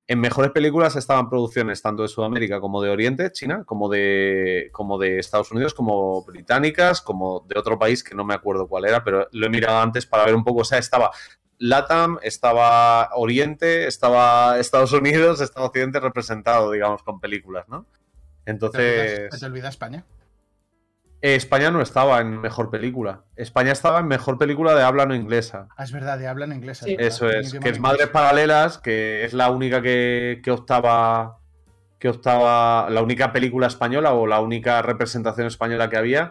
[0.09, 4.97] En mejores películas estaban producciones tanto de Sudamérica como de Oriente, China, como de, como
[4.97, 9.03] de Estados Unidos, como británicas, como de otro país que no me acuerdo cuál era,
[9.03, 10.61] pero lo he mirado antes para ver un poco.
[10.61, 11.11] O sea, estaba
[11.59, 17.85] LATAM, estaba Oriente, estaba Estados Unidos, estaba Occidente representado, digamos, con películas, ¿no?
[18.45, 20.05] ¿Te Entonces, olvidas, te olvida España?
[21.21, 23.23] Eh, España no estaba en mejor película.
[23.35, 25.67] España estaba en mejor película de habla no inglesa.
[25.75, 26.83] Ah, es verdad, de habla en inglés.
[26.85, 31.39] Eso es, que es Madres Paralelas, que es la única que, que optaba
[31.99, 36.29] que optaba la única película española o la única representación española que había,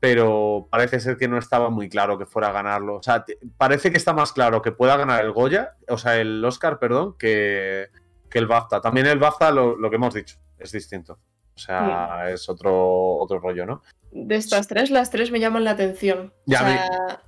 [0.00, 2.96] pero parece ser que no estaba muy claro que fuera a ganarlo.
[2.96, 3.24] O sea,
[3.56, 7.16] parece que está más claro que pueda ganar el Goya, o sea, el Oscar, perdón,
[7.18, 7.88] que,
[8.28, 8.80] que el BAFTA.
[8.82, 11.18] También el BAFTA, lo, lo que hemos dicho, es distinto.
[11.58, 13.82] O sea, es otro, otro rollo, ¿no?
[14.12, 16.32] De estas tres, las tres me llaman la atención.
[16.46, 17.22] Ya, o sea,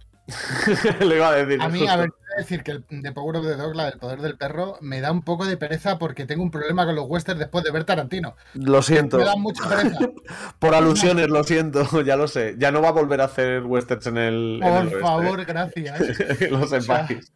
[1.00, 1.60] Le iba a decir.
[1.60, 1.92] A mí, justo.
[1.92, 2.10] a ver,
[2.40, 5.10] decir que el The Power of the Dog, la del poder del perro, me da
[5.12, 8.36] un poco de pereza porque tengo un problema con los westerns después de ver Tarantino.
[8.54, 9.18] Lo siento.
[9.18, 9.98] Me da mucha pereza.
[10.58, 12.56] Por alusiones, lo siento, ya lo sé.
[12.58, 14.60] Ya no va a volver a hacer westerns en el.
[14.62, 15.00] en el Por oeste.
[15.00, 16.50] favor, gracias.
[16.50, 17.32] lo sepáis.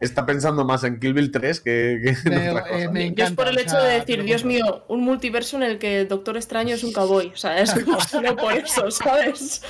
[0.00, 2.78] Está pensando más en Kill Bill 3 que, que en Me- otra cosa.
[2.78, 5.00] eh, me yo es por el encanta, hecho o sea, de decir, Dios mío, un
[5.02, 7.28] multiverso en el que el Doctor Extraño es un cowboy.
[7.32, 7.74] O sea, es
[8.08, 9.62] solo por eso, ¿sabes?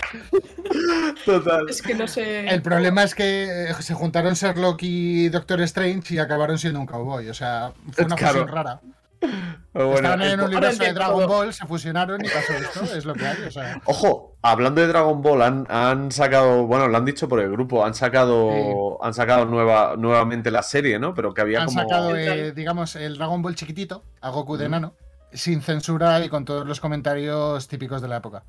[1.24, 1.68] Total.
[1.68, 2.48] Es que no sé.
[2.48, 6.86] El problema es que eh, se juntaron Sherlock y Doctor Strange y acabaron siendo un
[6.86, 7.28] cowboy.
[7.28, 8.32] O sea, fue una Claro.
[8.40, 8.80] fusión rara.
[9.72, 11.26] Bueno, Estaban en el universo de Dragon.
[11.26, 12.96] Ball, se fusionaron y pasó esto.
[12.96, 13.42] Es lo que hay.
[13.42, 17.40] O sea, Ojo, hablando de Dragon Ball, han, han sacado, bueno, lo han dicho por
[17.40, 21.12] el grupo, han sacado, han sacado nueva, nuevamente la serie, ¿no?
[21.12, 21.80] Pero que había han como.
[21.80, 24.94] sacado, eh, digamos, el Dragon Ball chiquitito, a Goku de nano,
[25.32, 28.44] sin censura y con todos los comentarios típicos de la época.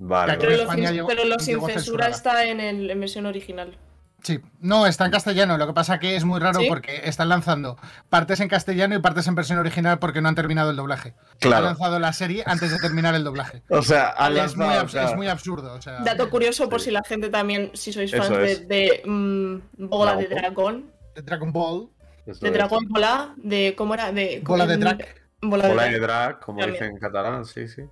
[0.00, 3.26] Vale, pero, lo España sin, llegó- pero lo sin censura está en, el, en versión
[3.26, 3.78] original.
[4.24, 5.58] Sí, no, está en castellano.
[5.58, 6.66] Lo que pasa que es muy raro ¿Sí?
[6.66, 7.76] porque están lanzando
[8.08, 11.14] partes en castellano y partes en versión original porque no han terminado el doblaje.
[11.40, 11.58] Claro.
[11.58, 13.62] Han lanzado la serie antes de terminar el doblaje.
[13.68, 15.74] O sea, han es, muy lanzado, es muy absurdo.
[15.74, 19.88] O sea, Dato curioso por si la gente también, si sois fans de, de, mm,
[19.88, 21.90] Bola de Dragon Dragón, de Dragon Ball.
[22.26, 22.54] eso de es.
[22.54, 24.10] Dragón Bola, de ¿cómo era?
[24.10, 25.06] De Bola de drag.
[25.42, 25.92] Bola de Bola drag.
[25.92, 26.72] de drag, como También.
[26.80, 27.82] dicen en catalán, sí, sí.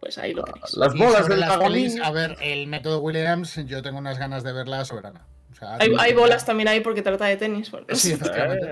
[0.00, 0.74] Pues ahí lo tenéis.
[0.76, 1.74] Las bolas del dragón.
[2.02, 5.26] a ver, el método Williams, yo tengo unas ganas de verla soberana.
[5.56, 7.70] O sea, Hay, hay bolas también ahí porque trata de tenis.
[7.94, 8.66] Sí, Eh, efectivamente.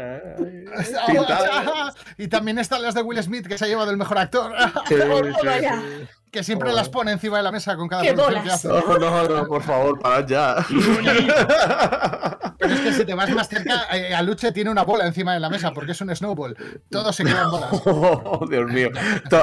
[1.07, 1.95] Pintadas.
[2.18, 4.53] y también están las de Will Smith, que se ha llevado el mejor actor.
[4.89, 5.80] Sí, Toma sí, ya.
[5.80, 6.09] sí.
[6.35, 8.55] Que siempre las pone encima de la mesa con cada ¡Qué producción que bolas!
[8.64, 8.68] hace.
[8.68, 10.57] No, no, no, por favor, parad ya.
[12.59, 15.41] Pero es que si te vas más cerca, eh, Aluche tiene una bola encima de
[15.41, 16.57] la mesa porque es un snowball.
[16.91, 17.70] Todo se queda en bolas.
[17.87, 18.89] Oh, Dios mío.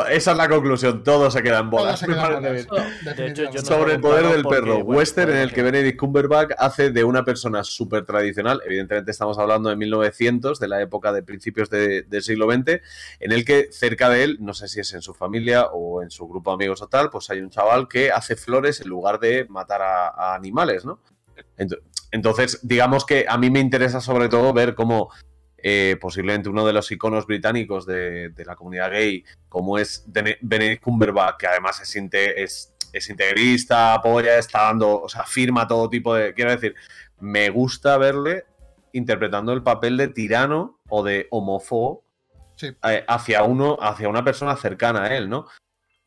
[0.09, 1.03] Esa es la conclusión.
[1.03, 1.99] Todo se queda en Todo bolas.
[1.99, 2.41] se bolas.
[2.41, 2.67] bien.
[3.15, 4.83] De hecho, yo no Sobre el poder del porque, perro.
[4.83, 8.61] bueno, Western en el que Benedict Cumberbatch hace de una persona súper tradicional.
[8.65, 12.81] Evidentemente estamos hablando de 1900, de la época de principios de- del siglo XX,
[13.19, 16.09] en el que cerca de él, no sé si es en su familia o en
[16.11, 19.19] su grupo de amigos o tal, pues hay un chaval que hace flores en lugar
[19.19, 20.99] de matar a, a animales, ¿no?
[21.57, 21.79] Ent-
[22.11, 25.09] Entonces, digamos que a mí me interesa sobre todo ver cómo
[25.63, 30.37] eh, posiblemente uno de los iconos británicos de, de la comunidad gay, como es Bene-
[30.41, 35.87] Benedict Cumberbatch, que además es, es, es integrista, apoya, está dando, o sea, firma todo
[35.89, 36.33] tipo de...
[36.33, 36.73] Quiero decir,
[37.19, 38.45] me gusta verle
[38.93, 42.03] interpretando el papel de tirano o de homófobo
[42.61, 45.45] eh, hacia uno, hacia una persona cercana a él, ¿no?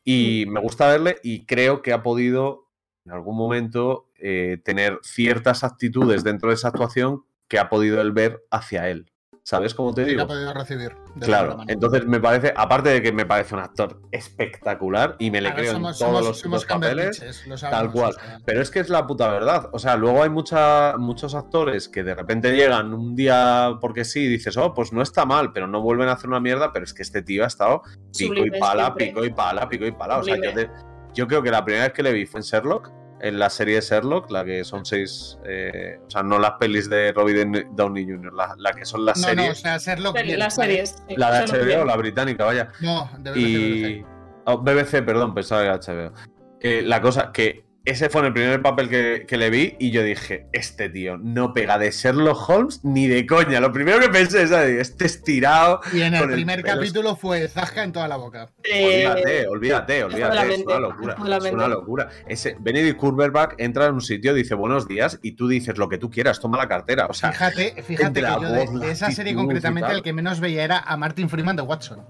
[0.05, 2.69] Y me gusta verle y creo que ha podido
[3.05, 8.11] en algún momento eh, tener ciertas actitudes dentro de esa actuación que ha podido él
[8.11, 9.11] ver hacia él.
[9.47, 10.23] ¿Sabes cómo te digo?
[10.23, 10.95] ha podido recibir.
[11.13, 15.39] de Claro, entonces me parece, aparte de que me parece un actor espectacular y me
[15.39, 18.09] le A ver, creo somos- en todos somos- los, somos los papeles, lo tal cual.
[18.09, 18.39] o sea.
[18.43, 19.69] Pero es que es la puta verdad.
[19.71, 24.21] O sea, luego hay mucha, muchos actores que de repente llegan un día porque sí
[24.21, 26.83] y dices, oh, pues no está mal, pero no vuelven a hacer una mierda, pero
[26.85, 27.83] es que este tío ha estado
[28.17, 29.05] pico Sublime y pala, siempre.
[29.07, 30.17] pico y pala, pico y pala.
[30.17, 30.71] O sea, yo, te-
[31.13, 32.89] yo creo que la primera vez que le vi fue en Sherlock,
[33.21, 36.89] en la serie de Sherlock, la que son seis, eh, o sea, no las pelis
[36.89, 39.45] de Robert Downey Jr., la, la que son las No, series.
[39.47, 40.13] no, o sea, Sherlock.
[40.13, 40.95] Pero bien, las series.
[41.07, 41.87] sí, La de Sherlock HBO, bien.
[41.87, 42.71] la británica, vaya.
[42.81, 44.05] No, de BBC, Y.
[44.45, 45.77] oh, BBC, perdón, pensaba que era
[46.09, 46.13] HBO.
[46.61, 49.91] Eh, la cosa que ese fue en el primer papel que, que le vi y
[49.91, 53.59] yo dije, este tío no pega de Sherlock Holmes ni de coña.
[53.59, 55.81] Lo primero que pensé es, "Ay, este estirado.
[55.93, 58.49] Y en el primer capítulo fue Zasca en toda la boca.
[58.63, 60.53] Olvídate, olvídate, de la olvídate.
[60.53, 61.15] Es una locura.
[61.37, 62.09] Es una locura.
[62.27, 65.97] Ese Benedict Cumberbatch entra en un sitio, dice buenos días y tú dices lo que
[65.97, 67.07] tú quieras, toma la cartera.
[67.07, 70.39] O sea, Fíjate, fíjate que yo de, voz, de esa serie concretamente el que menos
[70.39, 72.03] veía era a Martin Freeman de Watson.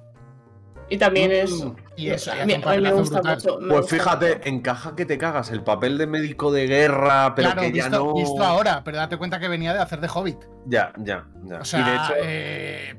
[0.90, 1.66] Y también es.
[1.96, 3.36] Y eso, y a mí, un a mí me gusta brutal.
[3.36, 3.60] mucho.
[3.60, 7.52] me Pues gusta fíjate, encaja que te cagas el papel de médico de guerra, pero
[7.52, 8.14] claro, que ya no.
[8.14, 10.38] visto ahora, pero date cuenta que venía de hacer de Hobbit.
[10.68, 11.60] Ya, ya, ya.
[11.60, 12.14] O sea, y de hecho.
[12.22, 12.96] eh.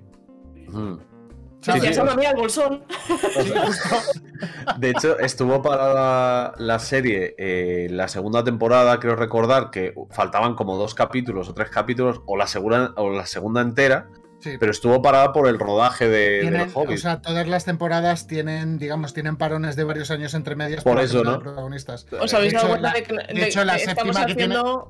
[1.61, 2.85] Sí, sí, mí al bolsón.
[4.79, 10.55] De hecho, estuvo para la, la serie eh, la segunda temporada, creo recordar que faltaban
[10.55, 14.09] como dos capítulos o tres capítulos, o la segunda, o la segunda entera,
[14.53, 14.57] Sí.
[14.59, 17.01] pero estuvo parada por el rodaje de, de tienen, los Hobbits.
[17.01, 21.01] o sea, todas las temporadas tienen, digamos, tienen parones de varios años entre medias Por
[21.01, 21.39] eso, ¿no?
[21.41, 22.07] protagonistas.
[22.21, 24.03] ¿Os habéis De dado hecho, cuenta la- de que, de de- hecho, la de- estamos
[24.17, 24.89] séptima que tiene- haciendo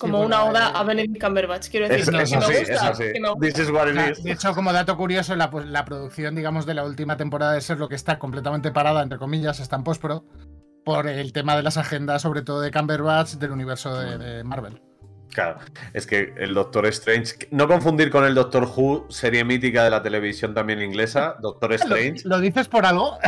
[0.00, 1.68] como una oda a Benedict Cumberbatch?
[1.70, 2.52] Quiero decir, Es- que, me así, gusta.
[2.74, 3.04] es así.
[3.12, 3.46] que me gusta.
[3.46, 4.22] This is what it La- is.
[4.22, 7.60] de hecho, como dato curioso, la, pues, la producción, digamos, de la última temporada de
[7.62, 10.24] Ser lo que está completamente parada, entre comillas, está en postpro,
[10.84, 14.80] por el tema de las agendas, sobre todo de Cumberbatch, del universo de, de Marvel.
[15.32, 15.58] Claro,
[15.92, 17.48] es que el Doctor Strange.
[17.50, 22.22] No confundir con el Doctor Who, serie mítica de la televisión también inglesa, Doctor Strange,
[22.24, 23.18] ¿Lo dices por algo?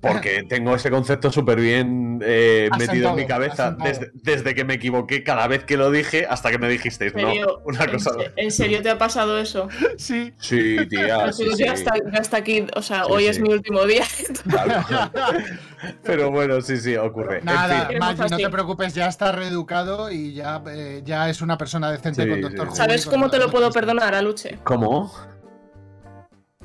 [0.00, 4.64] Porque tengo ese concepto súper bien eh, Asentado, metido en mi cabeza desde, desde que
[4.64, 7.90] me equivoqué cada vez que lo dije hasta que me dijisteis, ¿En no, una ¿En
[7.92, 8.10] cosa.
[8.36, 9.68] ¿En serio te ha pasado eso?
[9.96, 10.32] Sí.
[10.38, 11.64] Sí, tía, En sí, sí.
[11.64, 13.28] ya, está, ya está aquí, o sea, Sí, hoy sí.
[13.30, 14.04] es mi último día.
[16.02, 17.38] Pero bueno, sí, sí, ocurre.
[17.38, 17.98] En Nada, fin.
[17.98, 22.22] Maggi, no te preocupes, ya está reeducado y ya, eh, ya es una persona decente
[22.22, 22.74] Sí, con Doctor.
[22.74, 24.58] ¿Sabes con cómo te lo puedo perdonar, Aluche?
[24.64, 25.12] ¿Cómo?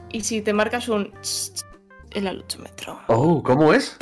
[0.09, 1.65] Y si te marcas un tss,
[2.13, 2.99] el aluchómetro.
[3.07, 3.97] Oh, ¿cómo es?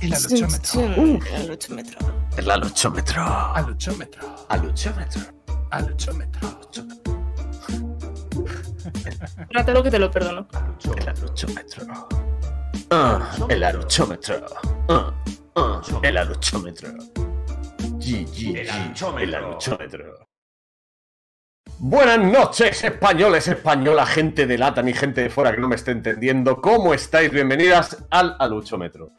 [0.00, 0.80] El aluchómetro.
[0.80, 1.98] El aluchómetro.
[2.36, 3.22] El aluchómetro.
[3.54, 4.46] Aluchómetro.
[4.48, 5.22] Aluchómetro.
[5.70, 6.50] Aluchómetro.
[9.50, 10.46] Trátelo que te lo perdono.
[10.96, 12.08] El aluchómetro.
[12.90, 14.46] Ah, el aluchómetro.
[14.88, 15.12] Ah,
[15.56, 16.88] ah, el aluchómetro.
[17.98, 20.29] G, G, G, el aluchómetro.
[21.82, 25.92] Buenas noches, españoles, española, gente de lata ni gente de fuera que no me esté
[25.92, 26.60] entendiendo.
[26.60, 27.30] ¿Cómo estáis?
[27.30, 29.12] Bienvenidas al aluchómetro.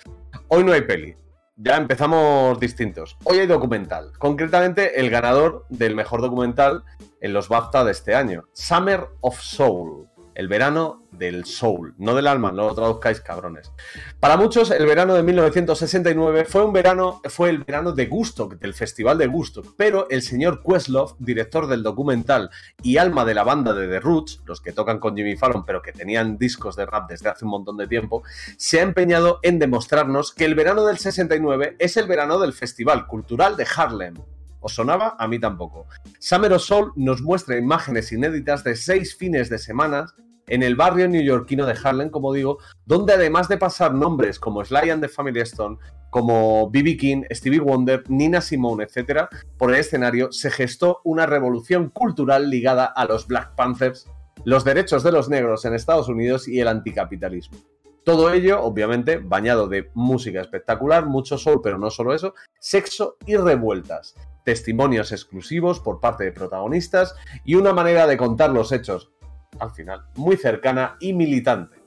[0.48, 1.16] Hoy no hay peli.
[1.56, 3.18] Ya empezamos distintos.
[3.24, 4.12] Hoy hay documental.
[4.20, 6.84] Concretamente, el ganador del mejor documental
[7.20, 8.44] en los BAFTA de este año.
[8.54, 10.08] Summer of Soul.
[10.34, 13.72] El verano del soul, no del alma, no lo traduzcáis cabrones.
[14.20, 18.74] Para muchos, el verano de 1969 fue un verano, fue el verano de Gustock, del
[18.74, 22.50] Festival de Gustock, pero el señor Questlove, director del documental
[22.82, 25.82] y alma de la banda de The Roots, los que tocan con Jimmy Fallon, pero
[25.82, 28.24] que tenían discos de rap desde hace un montón de tiempo,
[28.58, 33.08] se ha empeñado en demostrarnos que el verano del 69 es el verano del Festival
[33.08, 34.16] Cultural de Harlem.
[34.62, 35.16] ¿Os sonaba?
[35.20, 35.88] A mí tampoco.
[36.20, 40.06] Summer of Soul nos muestra imágenes inéditas de seis fines de semana
[40.48, 44.90] en el barrio neoyorquino de Harlem, como digo, donde además de pasar nombres como Sly
[44.92, 45.78] and the Family Stone,
[46.12, 46.98] como B.B.
[46.98, 52.86] King, Stevie Wonder, Nina Simone, etc., por el escenario se gestó una revolución cultural ligada
[52.86, 54.08] a los Black Panthers,
[54.44, 57.58] los derechos de los negros en Estados Unidos y el anticapitalismo.
[58.04, 63.38] Todo ello, obviamente, bañado de música espectacular, mucho sol, pero no solo eso, sexo y
[63.38, 69.12] revueltas, testimonios exclusivos por parte de protagonistas y una manera de contar los hechos,
[69.60, 71.78] al final, muy cercana y militante.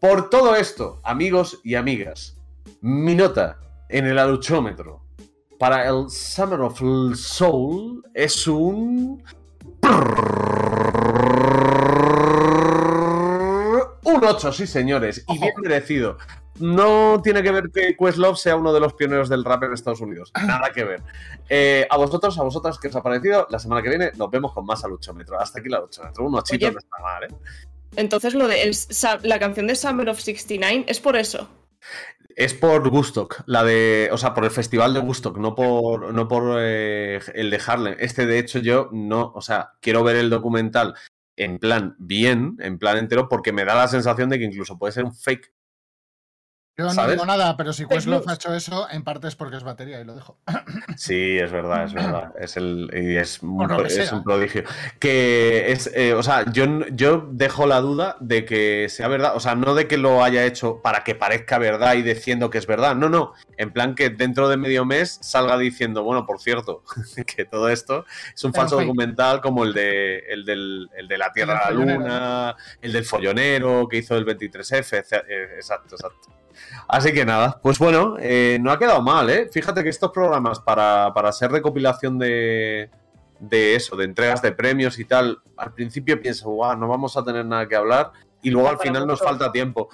[0.00, 2.38] Por todo esto, amigos y amigas,
[2.80, 3.58] mi nota
[3.88, 5.06] en el aluchómetro
[5.58, 6.80] para el Summer of
[7.14, 9.22] Soul es un...
[14.26, 16.18] 8, sí, señores, y bien merecido.
[16.58, 20.00] No tiene que ver que Questlove sea uno de los pioneros del rap en Estados
[20.00, 20.32] Unidos.
[20.46, 21.02] Nada que ver.
[21.48, 24.52] Eh, a vosotros, a vosotras que os ha parecido, la semana que viene nos vemos
[24.52, 25.38] con más aluchómetro.
[25.38, 26.24] Hasta aquí la aluchómetro.
[26.24, 26.72] Un ochito Oye.
[26.72, 27.28] no está mal, ¿eh?
[27.96, 28.76] Entonces lo de el
[29.22, 31.48] la canción de Summer of 69 es por eso.
[32.34, 36.28] Es por Woodstock, la de, o sea, por el festival de Woodstock, no por, no
[36.28, 37.96] por eh, el de Harlem.
[37.98, 40.94] Este, de hecho, yo no, o sea, quiero ver el documental
[41.36, 44.92] en plan bien, en plan entero, porque me da la sensación de que incluso puede
[44.92, 45.52] ser un fake.
[46.78, 47.12] Yo no ¿Sabes?
[47.12, 50.04] digo nada, pero si Questlove ha hecho eso, en parte es porque es batería y
[50.04, 50.36] lo dejo.
[50.96, 52.32] Sí, es verdad, es verdad.
[52.38, 54.64] Es el y es, un, es un prodigio.
[54.98, 59.36] Que es, eh, o sea, yo, yo dejo la duda de que sea verdad.
[59.36, 62.58] O sea, no de que lo haya hecho para que parezca verdad y diciendo que
[62.58, 62.94] es verdad.
[62.94, 63.32] No, no.
[63.56, 66.82] En plan que dentro de medio mes salga diciendo, bueno, por cierto,
[67.36, 68.04] que todo esto
[68.34, 71.76] es un falso documental como el de el del, el de la Tierra a la.
[71.76, 74.96] Luna, el del follonero que hizo el 23F.
[74.98, 75.24] etc.
[75.28, 76.36] Eh, Exacto, exacto.
[76.88, 79.48] Así que nada, pues bueno, eh, no ha quedado mal, ¿eh?
[79.52, 82.90] Fíjate que estos programas para, para ser recopilación de,
[83.40, 87.24] de eso, de entregas de premios y tal, al principio pienso, guau, no vamos a
[87.24, 89.88] tener nada que hablar y luego al final nos falta tiempo.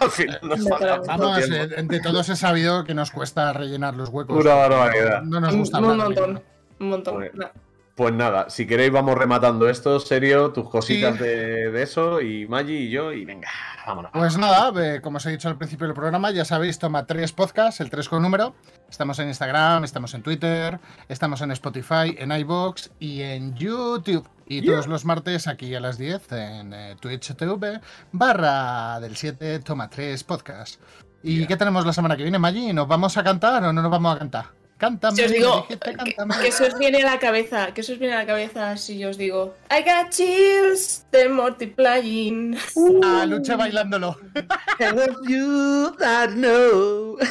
[0.00, 1.92] al final nos para falta Vamos, eh, tiempo.
[1.92, 4.42] de todos he sabido que nos cuesta rellenar los huecos.
[4.42, 5.22] Una barbaridad.
[5.22, 6.06] No nos Un, gusta un hablar.
[6.06, 6.42] montón.
[6.80, 7.14] Un montón.
[7.14, 7.50] Bueno.
[7.96, 11.22] Pues nada, si queréis vamos rematando esto, serio, tus cositas Sí.
[11.24, 13.48] de, de eso y Maggi y yo y venga,
[13.86, 14.10] vámonos.
[14.12, 17.32] Pues nada, eh, como os he dicho al principio del programa, ya sabéis, toma tres
[17.32, 18.54] podcasts, el 3 con número.
[18.90, 20.78] Estamos en Instagram, estamos en Twitter,
[21.08, 24.28] estamos en Spotify, en iBox y en YouTube.
[24.46, 27.80] Y todos los martes aquí a las 10 en eh, Twitch TV
[28.12, 30.80] barra del 7 toma 3 podcast.
[31.22, 32.74] ¿Y qué tenemos la semana que viene, Maggi?
[32.74, 34.44] ¿Nos vamos a cantar o no nos vamos a cantar?
[34.78, 36.34] Cántame, Si os digo dijiste, que, cántame.
[36.42, 38.98] que se os viene a la cabeza, que se os viene a la cabeza si
[38.98, 42.56] yo os digo I got chills, the multiplying.
[43.02, 44.18] Ah, Luche bailándolo.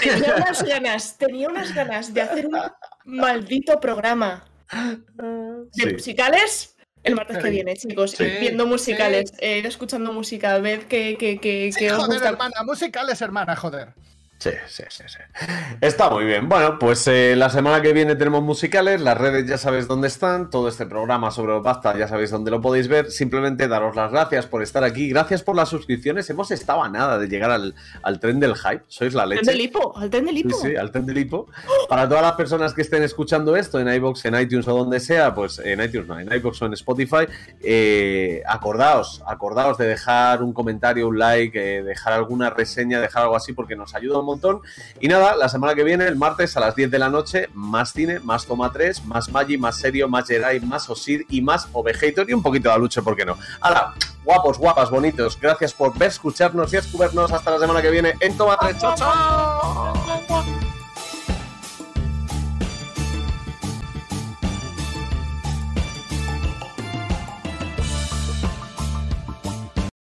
[0.02, 2.58] Tenía unas ganas, tenía unas ganas de hacer un
[3.06, 5.94] maldito programa de Sí.
[5.94, 8.12] musicales el martes que viene, chicos.
[8.12, 9.36] Sí, viendo musicales, sí.
[9.40, 12.30] eh, ir escuchando música, ved que, que, que, Sí, que os joder, gusta.
[12.30, 13.94] hermana, musicales, hermana, joder.
[14.38, 15.18] Sí, sí, sí, sí.
[15.82, 16.48] Está muy bien.
[16.50, 20.50] Bueno, pues eh, la semana que viene tenemos musicales, las redes ya sabéis dónde están,
[20.50, 23.10] todo este programa sobre los Basta ya sabéis dónde lo podéis ver.
[23.10, 26.30] Simplemente daros las gracias por estar aquí, gracias por las suscripciones.
[26.30, 27.74] Hemos estado a nada de llegar al,
[28.04, 29.42] al tren del hype, sois la Al leche.
[29.44, 30.58] tren del hipo, al tren del Sí, hipo.
[30.62, 31.48] sí, al tren del hipo.
[31.88, 35.34] Para todas las personas que estén escuchando esto en iBox, en iTunes o donde sea,
[35.34, 37.26] pues en iTunes no, en iBox o en Spotify,
[37.64, 43.36] eh, acordaos, acordaos de dejar un comentario, un like, eh, dejar alguna reseña, dejar algo
[43.38, 44.62] así porque nos ayuda un montón.
[45.00, 47.94] Y nada, la semana que viene, el martes a las 10 de la noche, más
[47.94, 52.30] cine, más toma 3, más Magi, más serio, más Jedi, más Osir y más Ovejator
[52.30, 53.38] y un poquito de luche, ¿por qué no?
[53.62, 57.32] Ahora, guapos, guapas, bonitos, gracias por ver, escucharnos y escucharnos.
[57.32, 58.78] Hasta la semana que viene en Toma 3.
[58.78, 60.85] ¡Chao, chao!